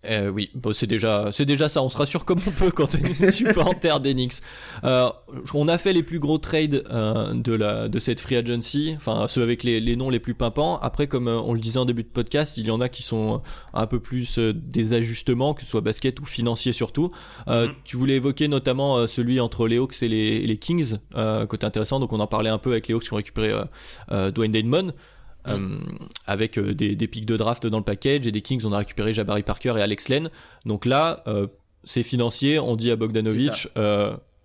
[0.07, 1.81] Euh, oui, bon, c'est déjà, c'est déjà ça.
[1.81, 4.41] On se rassure comme on peut quand on est supporter d'Enix.
[4.83, 5.09] Euh,
[5.53, 9.27] on a fait les plus gros trades euh, de la de cette free agency, enfin
[9.27, 10.77] ceux avec les, les noms les plus pimpants.
[10.79, 13.03] Après, comme euh, on le disait en début de podcast, il y en a qui
[13.03, 13.41] sont
[13.73, 17.11] un peu plus euh, des ajustements, que ce soit basket ou financier surtout.
[17.47, 17.67] Mm.
[17.83, 20.97] Tu voulais évoquer notamment celui entre les Hawks et les, les Kings,
[21.49, 21.99] côté intéressant.
[21.99, 23.53] Donc on en parlait un peu avec les Hawks qui ont récupéré
[24.09, 24.93] Dwayne Dedmon.
[25.47, 25.79] Euh,
[26.25, 28.79] avec euh, des, des pics de draft dans le package et des Kings on a
[28.79, 30.29] récupéré Jabari Parker et Alex Len
[30.65, 31.47] donc là euh,
[31.83, 33.69] c'est financier on dit à Bogdanovic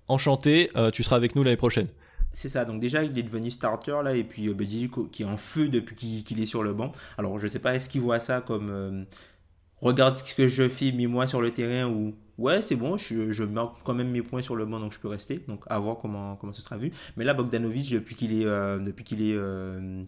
[0.09, 1.89] enchanté tu seras avec nous l'année prochaine
[2.33, 4.65] c'est ça, donc déjà il est devenu starter là, et puis bah,
[5.11, 6.93] qui est en feu depuis qu'il est sur le banc.
[7.19, 9.05] Alors je sais pas, est-ce qu'il voit ça comme
[9.81, 13.43] regarde ce que je fais, mis-moi sur le terrain, ou ouais, c'est bon, je, je
[13.43, 15.43] marque quand même mes points sur le banc, donc je peux rester.
[15.49, 16.93] Donc à voir comment, comment ce sera vu.
[17.17, 20.05] Mais là, Bogdanovic, depuis qu'il est, depuis qu'il est euh,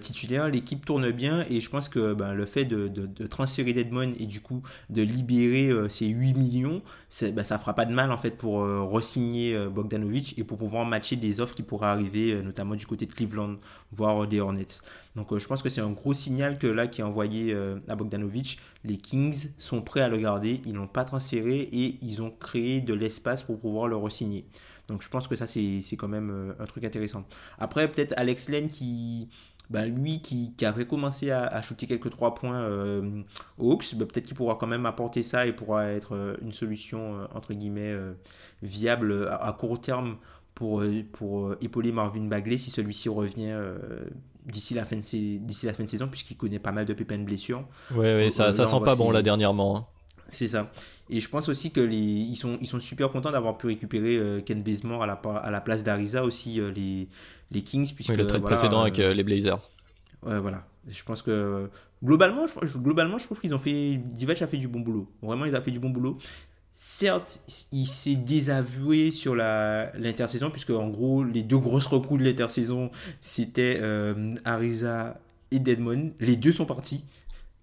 [0.00, 4.26] titulaire, l'équipe tourne bien et je pense que ben, le fait de, transférer Deadmon et
[4.26, 6.82] du coup de libérer euh, ces 8 millions,
[7.22, 10.84] ben, ça fera pas de mal en fait pour euh, re-signer Bogdanovic et pour pouvoir
[10.84, 13.56] matcher des offres qui pourraient arriver notamment du côté de Cleveland,
[13.92, 14.66] voire des Hornets.
[15.14, 17.56] Donc je pense que c'est un gros signal que là qui est envoyé
[17.88, 22.22] à Bogdanovic, les Kings sont prêts à le garder, ils l'ont pas transféré et ils
[22.22, 24.44] ont créé de l'espace pour pouvoir le re-signer.
[24.88, 27.24] Donc je pense que ça c'est quand même un truc intéressant.
[27.58, 29.28] Après peut-être Alex Lane qui
[29.70, 33.22] ben, lui qui, qui, avait commencé à, à, shooter quelques trois points euh,
[33.58, 36.52] aux Hawks, ben, peut-être qu'il pourra quand même apporter ça et pourra être euh, une
[36.52, 37.94] solution euh, entre guillemets
[38.62, 40.16] viable à, court terme
[40.54, 43.56] pour, pour épauler Marvin Bagley si celui-ci revient
[44.46, 47.18] d'ici la, fin de d'ici la fin de saison puisqu'il connaît pas mal de pépins
[47.18, 47.64] de blessures.
[47.92, 49.76] Ouais, ouais ça, ça sent pas bon là dernièrement.
[49.76, 49.86] Hein.
[50.28, 50.70] C'est ça.
[51.10, 54.42] Et je pense aussi que les, ils, sont, ils sont super contents d'avoir pu récupérer
[54.44, 57.08] Ken Bazemore à la, à la place d'Ariza aussi, les,
[57.50, 57.94] les Kings.
[57.94, 59.70] Puisque, le trade précédent avec euh, les Blazers.
[60.22, 60.66] Ouais, voilà.
[60.88, 61.70] Je pense que
[62.04, 63.96] globalement, je, globalement, je trouve qu'ils ont fait.
[63.96, 65.10] Divac a fait du bon boulot.
[65.22, 66.18] Vraiment, il a fait du bon boulot.
[66.74, 67.40] Certes,
[67.72, 73.78] il s'est désavoué sur l'intersaison, puisque en gros, les deux grosses recrues de l'intersaison, c'était
[73.80, 75.18] euh, Ariza
[75.50, 76.12] et Deadmon.
[76.20, 77.02] Les deux sont partis.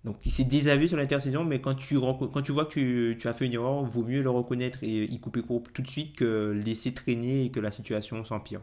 [0.06, 3.34] Donc il s'est désavoué sur l'intersaison, mais quand tu, quand tu vois que tu, as
[3.34, 6.52] fait une erreur, vaut mieux le reconnaître et y couper court tout de suite que
[6.52, 8.62] laisser traîner et que la situation s'empire.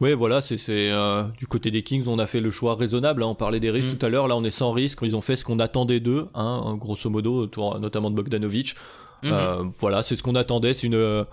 [0.00, 3.22] Oui, voilà, c'est euh, du côté des Kings, on a fait le choix raisonnable.
[3.22, 3.96] Hein, on parlait des risques mm.
[3.96, 4.28] tout à l'heure.
[4.28, 5.00] Là, on est sans risque.
[5.02, 8.76] Ils ont fait ce qu'on attendait d'eux, hein, grosso modo, autour notamment de Bogdanovic.
[9.22, 9.32] Mm-hmm.
[9.32, 10.72] Euh, voilà, c'est ce qu'on attendait.
[10.72, 11.26] C'est une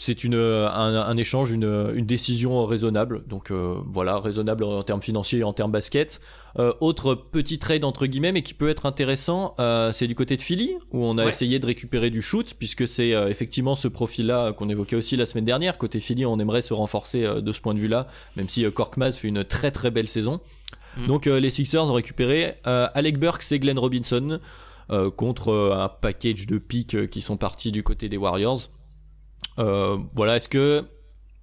[0.00, 3.24] c'est une un, un, échange, une, une décision raisonnable.
[3.26, 6.20] Donc euh, voilà, raisonnable en termes financiers et en termes basket.
[6.56, 10.36] Euh, autre petit trade entre guillemets, mais qui peut être intéressant, euh, c'est du côté
[10.36, 13.88] de Philly où on a essayé de récupérer du shoot, puisque c'est euh, effectivement ce
[13.88, 15.78] profil-là qu'on évoquait aussi la semaine dernière.
[15.78, 19.26] Côté Philly, on aimerait se renforcer de ce point de vue-là, même si Korkmaz fait
[19.26, 20.40] une très très belle saison.
[20.96, 21.06] Mm.
[21.08, 24.38] Donc les Sixers ont récupéré Alec Burks et Glenn Robinson
[25.16, 28.70] contre un package de pics qui sont partis du côté des Warriors.
[30.14, 30.84] Voilà, est-ce que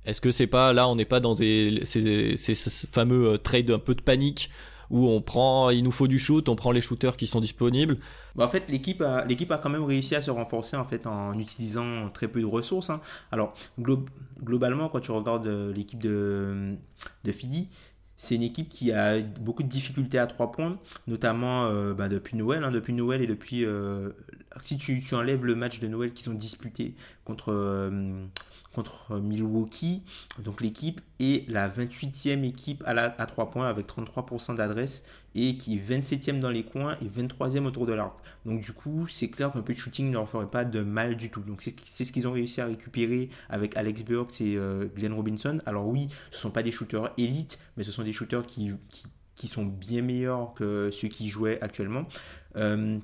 [0.06, 2.56] est-ce que c'est pas là on n'est pas dans ces, ces,
[2.92, 4.50] fameux trades un peu de panique
[4.90, 7.98] où on prend, il nous faut du shoot, on prend les shooters qui sont disponibles?
[8.36, 11.08] Bah, en fait, l'équipe a, l'équipe a quand même réussi à se renforcer en fait
[11.08, 12.90] en utilisant très peu de ressources.
[12.90, 13.02] Hein.
[13.32, 13.54] Alors
[14.44, 16.76] globalement, quand tu regardes euh, l'équipe de
[17.24, 17.68] de Philly,
[18.18, 22.38] c'est une équipe qui a beaucoup de difficultés à trois points, notamment euh, bah, depuis
[22.38, 22.64] Noël.
[22.64, 23.66] Hein, depuis Noël et depuis.
[23.66, 24.12] Euh,
[24.62, 26.96] si tu, enlèves le match de Noël qu'ils ont disputé
[27.26, 27.92] contre,
[28.74, 30.04] contre Milwaukee.
[30.40, 35.04] Donc l'équipe est la 28e équipe à, à 3 points avec 33% d'adresse
[35.36, 38.16] et qui est 27e dans les coins et 23e autour de l'arc.
[38.46, 41.18] Donc du coup, c'est clair qu'un peu de shooting ne leur ferait pas de mal
[41.18, 41.42] du tout.
[41.42, 45.60] Donc c'est ce qu'ils ont réussi à récupérer avec Alex Burks et euh, Glenn Robinson.
[45.66, 48.72] Alors oui, ce ne sont pas des shooters élites, mais ce sont des shooters qui,
[49.46, 52.08] sont bien meilleurs que ceux qui jouaient actuellement.
[52.56, 52.98] Euh,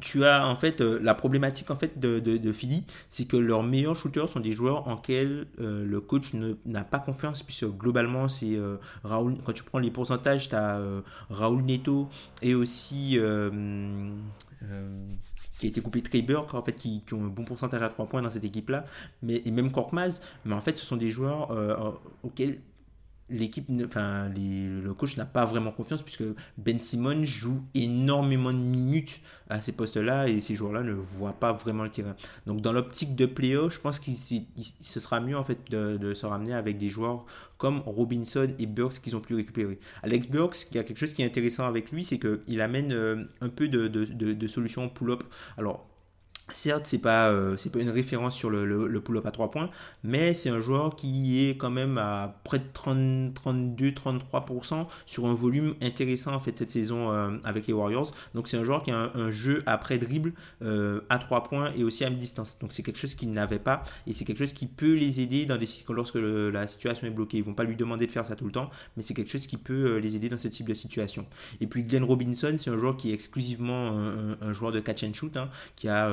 [0.00, 3.62] tu as en fait euh, la problématique en fait de, de, Philly, c'est que leurs
[3.62, 6.32] meilleurs shooters sont des joueurs en quels euh, le coach
[6.64, 10.80] n'a pas confiance, puisque globalement c'est euh, Raoul, quand tu prends les pourcentages, tu as
[11.30, 12.08] Raoul Neto
[12.40, 13.18] et aussi
[15.58, 18.06] qui a été coupé Trey Burke, en fait, qui, ont un bon pourcentage à 3
[18.06, 18.84] points dans cette équipe-là,
[19.22, 22.58] mais, et même Korkmaz, mais en fait ce sont des joueurs auxquels
[23.30, 26.24] l'équipe, enfin, le coach n'a pas vraiment confiance puisque
[26.58, 31.52] Ben Simon joue énormément de minutes à ces postes-là et ces joueurs-là ne voient pas
[31.52, 32.14] vraiment le terrain.
[32.46, 36.26] Donc, dans l'optique de playoff, je pense qu'il ce sera mieux en fait de, se
[36.26, 37.24] ramener avec des joueurs
[37.58, 39.78] comme Robinson et Burks qu'ils ont pu récupérer.
[40.02, 42.92] Alex Burks, il y a quelque chose qui est intéressant avec lui, c'est qu'il amène
[42.92, 45.22] euh, un peu de, de, de pull-up.
[45.56, 45.91] Alors,
[46.52, 49.70] Certes, c'est pas euh, c'est pas une référence sur le, le, pull-up à 3 points,
[50.04, 55.26] mais c'est un joueur qui est quand même à près de 30, 32, 33% sur
[55.26, 58.12] un volume intéressant en fait cette saison euh, avec les Warriors.
[58.34, 61.84] Donc c'est un joueur qui a un, jeu après dribble euh, à 3 points et
[61.84, 62.58] aussi à mi-distance.
[62.60, 65.46] Donc c'est quelque chose qu'il n'avait pas et c'est quelque chose qui peut les aider
[65.46, 67.38] dans des lorsque la situation est bloquée.
[67.38, 69.46] Ils vont pas lui demander de faire ça tout le temps, mais c'est quelque chose
[69.46, 71.26] qui peut les aider dans ce type de situation.
[71.62, 73.88] Et puis Glenn Robinson, c'est un joueur qui est exclusivement
[74.40, 76.10] un, joueur de catch and shoot, hein, qui a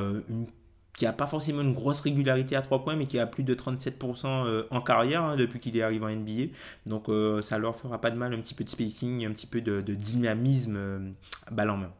[0.99, 3.55] qui n'a pas forcément une grosse régularité à 3 points, mais qui a plus de
[3.55, 6.51] 37% euh, en carrière hein, depuis qu'il est arrivé en NBA.
[6.85, 9.47] Donc euh, ça leur fera pas de mal un petit peu de spacing, un petit
[9.47, 10.99] peu de, dynamisme euh,
[11.51, 11.91] balle en main.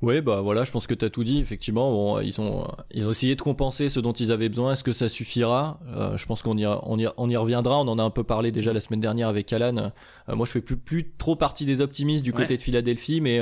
[0.00, 1.40] Oui, bah voilà, je pense que tu as tout dit.
[1.40, 4.72] Effectivement, bon, ils, ont, ils ont essayé de compenser ce dont ils avaient besoin.
[4.72, 5.80] Est-ce que ça suffira?
[6.14, 7.80] Je pense qu'on y, on y, on y, reviendra.
[7.80, 9.90] On en a un peu parlé déjà la semaine dernière avec Alan.
[10.28, 13.40] moi, je fais plus, plus trop partie des optimistes du côté de Philadelphie, mais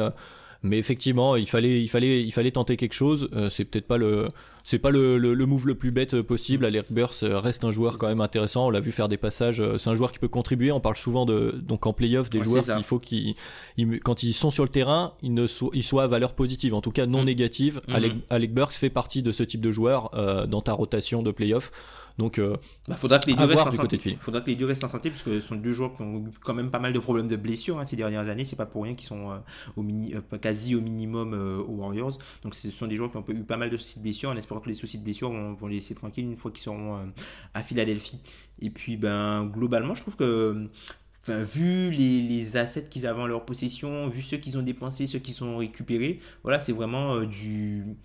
[0.62, 3.28] mais effectivement, il fallait, il fallait, il fallait tenter quelque chose.
[3.34, 4.28] Euh, c'est peut-être pas le,
[4.66, 6.64] c'est pas le, le, move le plus bête possible.
[6.64, 6.66] Mm.
[6.66, 8.66] Alec Burst euh, reste un joueur quand même intéressant.
[8.66, 9.60] On l'a vu faire des passages.
[9.60, 10.72] Euh, c'est un joueur qui peut contribuer.
[10.72, 13.36] On parle souvent de, donc en playoff, des joueurs qu'il faut qu'ils,
[14.02, 16.80] quand ils sont sur le terrain, ils ne soient, ils soient à valeur positive, en
[16.80, 17.26] tout cas non mm.
[17.26, 17.80] négative.
[17.86, 17.94] Mm-hmm.
[17.94, 20.10] Alec, Alec Burks fait partie de ce type de joueur
[20.48, 21.70] dans ta rotation de playoff.
[22.18, 22.56] Donc, euh,
[22.88, 24.16] bah, faudra que les deux restent en santé.
[24.20, 26.16] Faudra que les deux restent en santé parce que ce sont deux joueurs qui ont
[26.16, 28.44] eu quand même pas mal de problèmes de blessures hein, ces dernières années.
[28.44, 29.36] C'est pas pour rien qu'ils sont euh,
[29.76, 32.18] au mini, euh, quasi au minimum aux Warriors.
[32.42, 34.36] Donc, ce sont des joueurs qui ont eu pas mal de soucis de blessures en
[34.36, 37.12] espérant que les soucis de blessures vont, les laisser tranquilles une fois qu'ils seront
[37.54, 38.20] à Philadelphie.
[38.60, 40.68] Et puis, ben, globalement, je trouve que
[41.28, 45.08] Enfin, vu les, les assets qu'ils avaient en leur possession, vu ceux qu'ils ont dépensés,
[45.08, 47.96] ceux qu'ils ont récupérés, voilà, c'est vraiment du,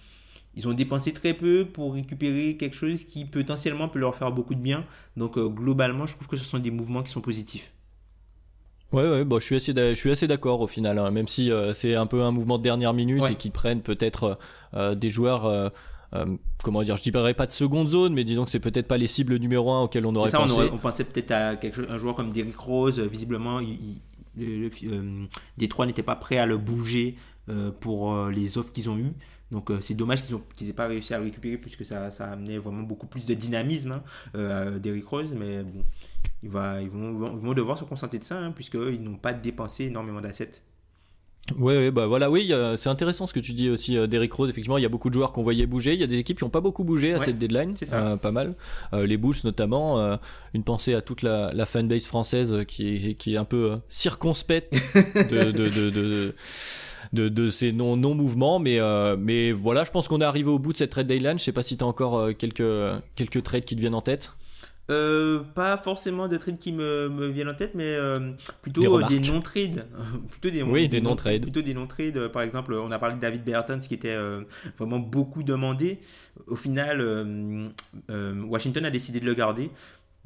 [0.55, 4.55] ils ont dépensé très peu pour récupérer quelque chose qui potentiellement peut leur faire beaucoup
[4.55, 4.85] de bien.
[5.15, 7.71] Donc euh, globalement, je trouve que ce sont des mouvements qui sont positifs.
[8.91, 11.11] Ouais, ouais, bon, je suis assez, je suis assez d'accord au final, hein.
[11.11, 14.37] même si euh, c'est un peu un mouvement de dernière minute et qu'ils prennent peut-être
[14.73, 15.71] euh, des joueurs,
[16.63, 19.07] comment dire, je dirais pas de seconde zone, mais disons que c'est peut-être pas les
[19.07, 20.53] cibles numéro un auxquelles on aurait pensé.
[20.53, 23.97] On, on pensait peut-être à quelque un joueur comme Derrick Rose, visiblement, il,
[24.37, 24.69] le,
[25.57, 27.15] Détroit n'était pas prêt à le bouger
[27.79, 29.13] pour les offres qu'ils ont eues.
[29.51, 32.31] Donc euh, c'est dommage qu'ils n'aient pas réussi à le récupérer puisque ça, ça a
[32.31, 34.03] amené vraiment beaucoup plus de dynamisme hein,
[34.35, 35.35] euh, d'Eric Rose.
[35.37, 35.83] Mais bon,
[36.41, 39.85] il va, ils, vont, vont devoir se concentrer de ça hein, puisqu'ils n'ont pas dépensé
[39.85, 40.51] énormément d'assets.
[41.59, 44.49] Ouais, ouais, bah voilà, oui, c'est intéressant ce que tu dis aussi euh, d'Eric Rose.
[44.49, 45.93] Effectivement, il y a beaucoup de joueurs qu'on voyait bouger.
[45.93, 48.17] Il y a des équipes qui n'ont pas beaucoup bougé à cette deadline, c'est ça.
[48.17, 48.55] pas mal.
[48.93, 50.17] les Bulls notamment.
[50.53, 54.73] une pensée à toute la, la fanbase française qui est, qui est un peu circonspecte
[55.31, 56.33] de, de, de, de
[57.13, 58.59] de, de ces non, non mouvements.
[58.59, 61.39] Mais, euh, mais voilà, je pense qu'on est arrivé au bout de cette trade deadline.
[61.39, 62.63] Je sais pas si tu as encore euh, quelques,
[63.15, 64.33] quelques trades qui te viennent en tête.
[64.91, 67.97] Euh, pas forcément de trades qui me, me, viennent en tête, mais
[68.61, 69.87] plutôt des, non-trades.
[70.29, 71.41] plutôt des, oui, des, non-trades.
[71.41, 72.27] Plutôt des non-trades.
[72.27, 74.17] par exemple, on a parlé de David Bertens qui était
[74.77, 75.99] vraiment beaucoup demandé.
[76.47, 77.01] Au final,
[78.09, 79.71] Washington a décidé de le garder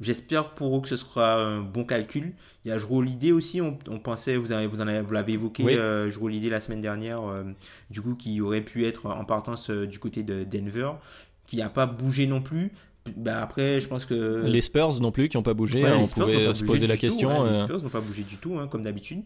[0.00, 2.34] J'espère pour eux que ce sera un bon calcul.
[2.64, 5.74] Il y a Jero Lidé aussi, on, pensait, vous, avez, vous, vous l'avez évoqué, oui.
[5.74, 6.10] euh,
[6.50, 7.44] la semaine dernière, euh,
[7.90, 10.90] du coup, qui aurait pu être en partance euh, du côté de Denver,
[11.46, 12.72] qui n'a pas bougé non plus.
[13.16, 14.46] Bah après, je pense que.
[14.46, 17.44] Les Spurs non plus, qui n'ont pas bougé, hein, on pouvait se poser la question.
[17.44, 19.22] les Spurs n'ont pas bougé du tout, hein, comme d'habitude.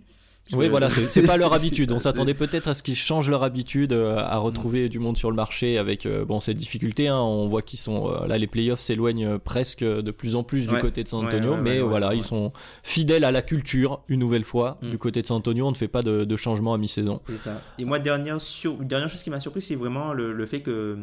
[0.52, 1.92] Oui, voilà, c'est pas leur habitude.
[1.92, 5.30] On s'attendait peut-être à ce qu'ils changent leur habitude, euh, à retrouver du monde sur
[5.30, 7.08] le marché avec euh, bon ces difficultés.
[7.08, 7.20] Hein.
[7.20, 10.76] On voit qu'ils sont euh, là, les playoffs s'éloignent presque de plus en plus du
[10.78, 12.52] côté de San Antonio, mais voilà, ils sont
[12.82, 14.90] fidèles à la culture une nouvelle fois mm.
[14.90, 15.66] du côté de San Antonio.
[15.66, 17.20] On ne fait pas de, de changement à mi-saison.
[17.28, 17.62] C'est ça.
[17.78, 18.76] Et moi, dernière sur...
[18.78, 20.98] dernière chose qui m'a surpris, c'est vraiment le, le, fait que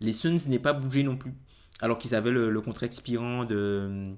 [0.00, 1.34] les Suns n'aient pas bougé non plus,
[1.80, 4.12] alors qu'ils avaient le, le, contrat expirant de,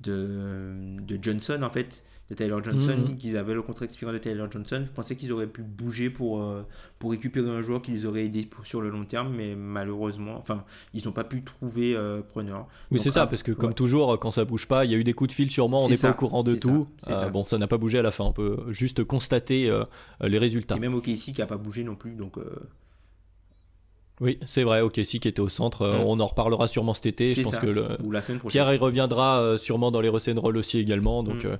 [0.00, 3.16] de de Johnson en fait de Taylor Johnson, mhm.
[3.16, 4.82] qu'ils avaient le contrat expirant de Taylor Johnson.
[4.86, 6.66] Je pensais qu'ils auraient pu bouger pour, euh,
[6.98, 10.64] pour récupérer un joueur qui les aurait aidés sur le long terme, mais malheureusement, enfin,
[10.94, 12.66] ils n'ont pas pu trouver euh, preneur.
[12.90, 15.04] Oui, c'est ça, parce que comme toujours, quand ça bouge pas, il y a eu
[15.04, 16.86] des coups de fil sûrement, on n'est pas au courant de tout.
[17.08, 19.70] Euh, bon, ça n'a pas bougé à la fin, on peut juste constater
[20.20, 20.76] les résultats.
[20.76, 22.38] Et même OKC qui n'a pas bougé non plus, donc.
[24.20, 25.86] Oui, c'est vrai, OKC qui était au centre.
[26.04, 27.28] On en reparlera sûrement cet été.
[27.28, 27.98] Je pense que le...
[28.48, 31.22] Pierre y reviendra sûrement dans les Roll aussi également.
[31.22, 31.56] Donc, mm.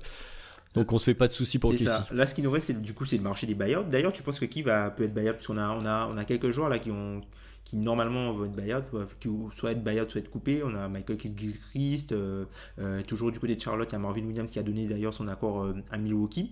[0.75, 2.07] Donc on se fait pas de soucis pour ça.
[2.11, 3.83] Là, ce qui nous reste, c'est du coup, c'est le marché des buyouts.
[3.83, 5.33] D'ailleurs, tu penses que qui va peut être buyout?
[5.33, 7.21] Parce qu'on a, on a, on a quelques joueurs là qui ont
[7.63, 8.83] qui normalement vont être buyout,
[9.19, 10.63] qui soit être buyout, soit être coupé.
[10.63, 12.45] On a Michael Gilchrist, euh,
[12.79, 15.13] euh, toujours du côté de Charlotte, il y a Marvin Williams qui a donné d'ailleurs
[15.13, 16.51] son accord euh, à Milwaukee.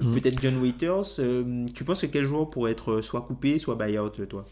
[0.00, 0.14] Mhm.
[0.14, 1.20] Peut-être John Waiters.
[1.74, 4.44] tu penses que quel joueur pourrait être soit coupé, soit buyout, toi?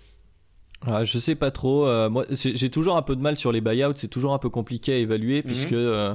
[0.86, 1.86] Ah, je sais pas trop.
[2.08, 3.94] moi, j'ai toujours un peu de mal sur les buyouts.
[3.96, 5.42] C'est toujours un peu compliqué à évaluer mhm.
[5.42, 6.14] puisque euh,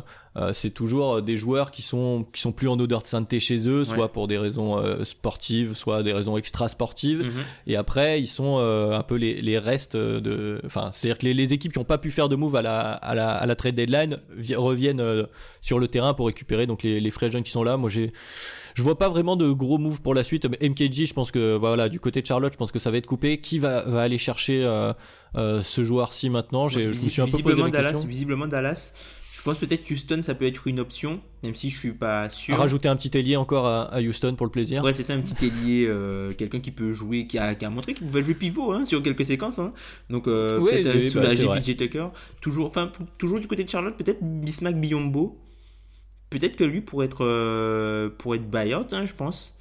[0.52, 3.86] c'est toujours des joueurs qui sont qui sont plus en odeur de sainteté chez eux,
[3.86, 7.24] soit pour des raisons euh, sportives, soit des raisons extra sportives.
[7.24, 7.44] Mhm.
[7.68, 11.34] Et après, ils sont euh, un peu les, les restes de, enfin, c'est-à-dire que les,
[11.34, 13.56] les, équipes qui n'ont pas pu faire de move à la à la, à la
[13.56, 14.18] trade deadline
[14.56, 15.04] reviennent
[15.62, 17.78] sur le terrain pour récupérer donc les, les frais jeunes qui sont là.
[17.78, 18.12] Moi, j'ai
[18.76, 20.46] je vois pas vraiment de gros moves pour la suite.
[20.46, 23.06] MKG, je pense que voilà, du côté de Charlotte, je pense que ça va être
[23.06, 23.40] coupé.
[23.40, 24.94] Qui va, va aller chercher euh,
[25.36, 26.70] euh, ce joueur-ci maintenant?
[26.70, 28.08] Je me suis un peu posé la Dallas, question.
[28.08, 28.94] Visiblement Dallas.
[29.44, 32.58] Je pense peut-être Houston, ça peut être une option, même si je suis pas sûr.
[32.58, 34.82] rajouter un petit ailier encore à, Houston pour le plaisir.
[34.82, 37.70] Ouais, c'est ça, un petit ailier, euh, quelqu'un qui peut jouer, qui a, qui a
[37.70, 39.60] montré qu'il pouvait jouer pivot hein, sur quelques séquences.
[39.60, 39.74] Hein.
[40.10, 42.08] Donc euh, peut-être euh, soulager bah, PJ Tucker.
[42.40, 45.38] Toujours, enfin, toujours du côté de Charlotte, peut-être Bismack Biombo.
[46.30, 49.56] Peut-être que lui pourrait être, pour être buyout, hein, je pense.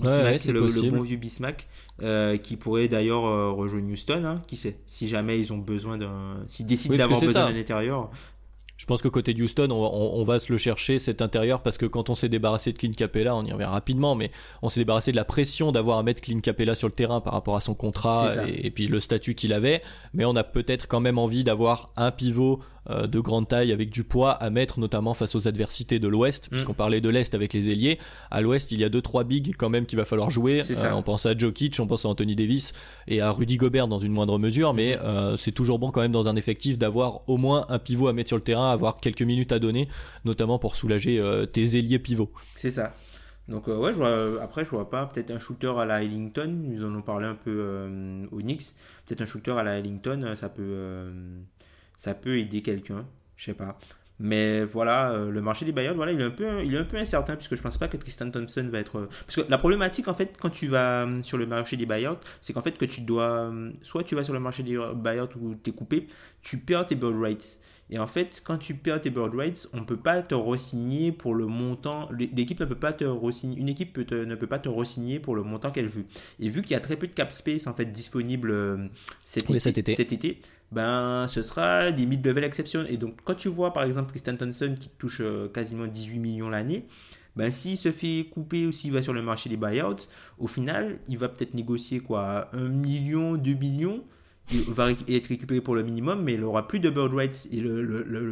[0.00, 1.68] Ouais, c'est le, le, bon vieux Bismack,
[2.42, 6.66] qui pourrait d'ailleurs rejoindre Houston, hein, qui sait, si jamais ils ont besoin d'un, s'ils
[6.66, 8.10] décident d'avoir besoin d'un intérieur,
[8.76, 12.10] je pense que côté Houston, on, va se le chercher cet intérieur parce que quand
[12.10, 15.16] on s'est débarrassé de Clint Capella, on y revient rapidement, mais on s'est débarrassé de
[15.16, 18.30] la pression d'avoir à mettre Clint Capella sur le terrain par rapport à son contrat
[18.46, 19.82] et, puis le statut qu'il avait.
[20.12, 23.90] Mais on a peut-être quand même envie d'avoir un pivot euh, de grande taille avec
[23.90, 26.50] du poids à mettre, notamment face aux adversités de l'Ouest, mm.
[26.50, 27.98] puisqu'on parlait de l'Est avec les ailiers.
[28.30, 30.62] À l'Ouest, il y a deux trois bigs quand même qu'il va falloir jouer.
[30.70, 32.74] Euh, on pense à Jokic, on pense à Anthony Davis
[33.08, 35.00] et à Rudy Gobert dans une moindre mesure, mais mm.
[35.02, 38.12] euh, c'est toujours bon quand même dans un effectif d'avoir au moins un pivot à
[38.12, 39.88] mettre sur le terrain, avoir quelques minutes à donner,
[40.24, 41.22] notamment pour soulager
[41.52, 42.30] tes ailiers pivots.
[42.54, 42.94] C'est ça.
[43.48, 46.84] Donc ouais, je vois, après je vois pas peut-être un shooter à la Ellington, nous
[46.84, 47.88] en avons parlé un peu
[48.32, 48.74] au Knicks,
[49.06, 51.06] peut-être un shooter à la Ellington, ça peut
[51.96, 53.78] ça peut aider quelqu'un, je sais pas.
[54.18, 56.84] Mais voilà, euh, le marché des buyouts, voilà, il est un peu, il est un
[56.84, 58.98] peu incertain puisque je pense pas que Tristan Thompson va être.
[58.98, 61.84] Euh, parce que la problématique en fait, quand tu vas euh, sur le marché des
[61.84, 65.28] buyouts, c'est qu'en fait que tu dois, soit tu vas sur le marché des buyouts
[65.40, 66.06] où tu es coupé,
[66.42, 67.60] tu perds tes bird rights.
[67.88, 71.36] Et en fait, quand tu perds tes bird rights, on peut pas te re-signer pour
[71.36, 72.08] le montant.
[72.10, 73.56] L'équipe ne peut pas te re-signer.
[73.60, 76.04] Une équipe ne peut pas te re-signer pour le montant qu'elle veut.
[76.40, 78.90] Et vu qu'il y a très peu de cap space en fait disponible
[79.22, 80.40] cet, été, cet été
[80.72, 82.84] ben ce sera des mid-level exceptions.
[82.86, 86.48] Et donc quand tu vois par exemple Tristan Thompson qui touche euh, quasiment 18 millions
[86.48, 86.86] l'année,
[87.36, 90.08] ben s'il se fait couper ou s'il va sur le marché des buyouts,
[90.38, 94.04] au final il va peut-être négocier quoi 1 million, 2 millions
[94.52, 97.48] il va être récupéré pour le minimum, mais il aura plus de bird rights.
[97.52, 97.82] Et le,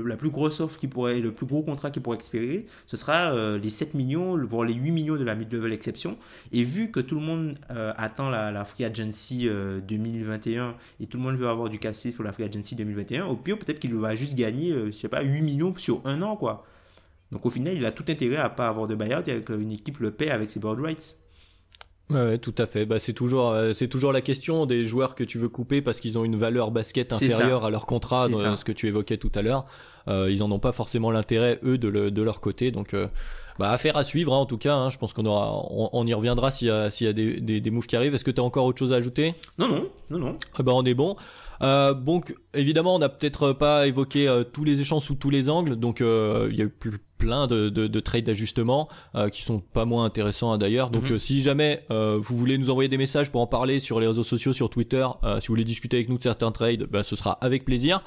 [0.06, 3.32] la plus grosse offre qui pourrait, le plus gros contrat qui pourrait expirer, ce sera
[3.34, 6.16] euh, les 7 millions, voire les 8 millions de la mid-level exception.
[6.52, 9.48] Et vu que tout le monde euh, attend la, Free Agency
[9.86, 13.26] 2021 euh, et tout le monde veut avoir du cap pour la Free Agency 2021,
[13.26, 16.36] au pire, peut-être qu'il va juste gagner, je sais pas, 8 millions sur un an,
[16.36, 16.64] quoi.
[17.30, 19.98] Donc au final, il a tout intérêt à pas avoir de buyout et qu'une équipe
[19.98, 21.23] le paie avec ses bird rights.
[22.10, 22.84] Ouais, tout à fait.
[22.84, 26.00] Bah, c'est toujours, euh, c'est toujours la question des joueurs que tu veux couper parce
[26.00, 29.42] qu'ils ont une valeur basket inférieure à leur contrat, ce que tu évoquais tout à
[29.42, 29.64] l'heure.
[30.08, 32.70] ils en ont pas forcément l'intérêt eux de, leur côté.
[32.70, 32.94] Donc
[33.58, 34.74] bah, affaire à suivre hein, en tout cas.
[34.74, 34.90] Hein.
[34.90, 37.70] je pense qu'on aura, on, y reviendra s'il y a, s'il y a des, des,
[37.70, 38.14] moves qui arrivent.
[38.14, 39.34] Est-ce que tu as encore autre chose à ajouter?
[39.58, 40.36] Non, non, non, non.
[40.58, 41.16] Eh ben, on est bon.
[41.62, 45.50] Euh, donc évidemment, on n'a peut-être pas évoqué euh, tous les échanges sous tous les
[45.50, 46.72] angles, donc euh, il y a eu
[47.18, 48.88] plein de, de, de trades d'ajustement
[49.32, 50.90] qui sont pas moins intéressants hein, d'ailleurs.
[50.90, 51.18] Donc mhm.
[51.18, 54.52] si jamais vous voulez nous envoyer des messages pour en parler sur les réseaux sociaux,
[54.52, 55.06] sur Twitter,
[55.40, 58.02] si vous voulez discuter avec nous de certains trades, bah, ce sera avec plaisir.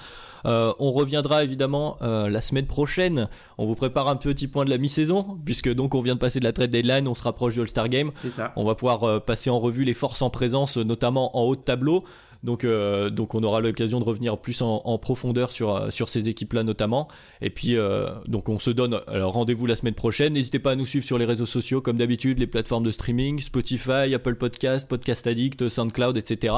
[0.45, 3.27] on reviendra évidemment la semaine prochaine.
[3.57, 6.39] On vous prépare un petit point de la mi-saison, puisque donc on vient de passer
[6.39, 8.11] de la trade deadline, on se rapproche du All-Star Game.
[8.29, 8.51] Ça.
[8.55, 11.96] On va pouvoir passer en revue les forces en présence, notamment en haut de tableau.
[12.43, 16.29] Donc, euh, donc on aura l'occasion de revenir plus en, profondeur sur, euh, sur ces
[16.29, 17.07] équipes-là notamment.
[17.41, 20.33] Et puis, euh, donc on se donne rendez-vous la semaine prochaine.
[20.33, 23.39] N'hésitez pas à nous suivre sur les réseaux sociaux, comme d'habitude, les plateformes de streaming,
[23.39, 26.53] Spotify, Apple Podcast, Podcast Addict, SoundCloud, etc.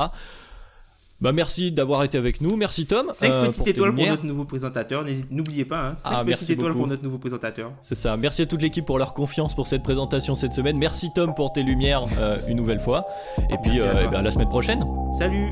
[1.22, 2.56] Bah merci d'avoir été avec nous.
[2.56, 3.08] Merci Tom.
[3.12, 5.04] 5 petites étoiles pour notre nouveau présentateur.
[5.30, 7.72] N'oubliez pas, hein, 5 ah, petites étoiles pour notre nouveau présentateur.
[7.82, 8.16] C'est ça.
[8.16, 10.78] Merci à toute l'équipe pour leur confiance pour cette présentation cette semaine.
[10.78, 12.06] Merci Tom pour tes lumières
[12.48, 13.06] une nouvelle fois.
[13.50, 14.86] Et puis à, eh ben, la semaine prochaine.
[15.18, 15.52] Salut.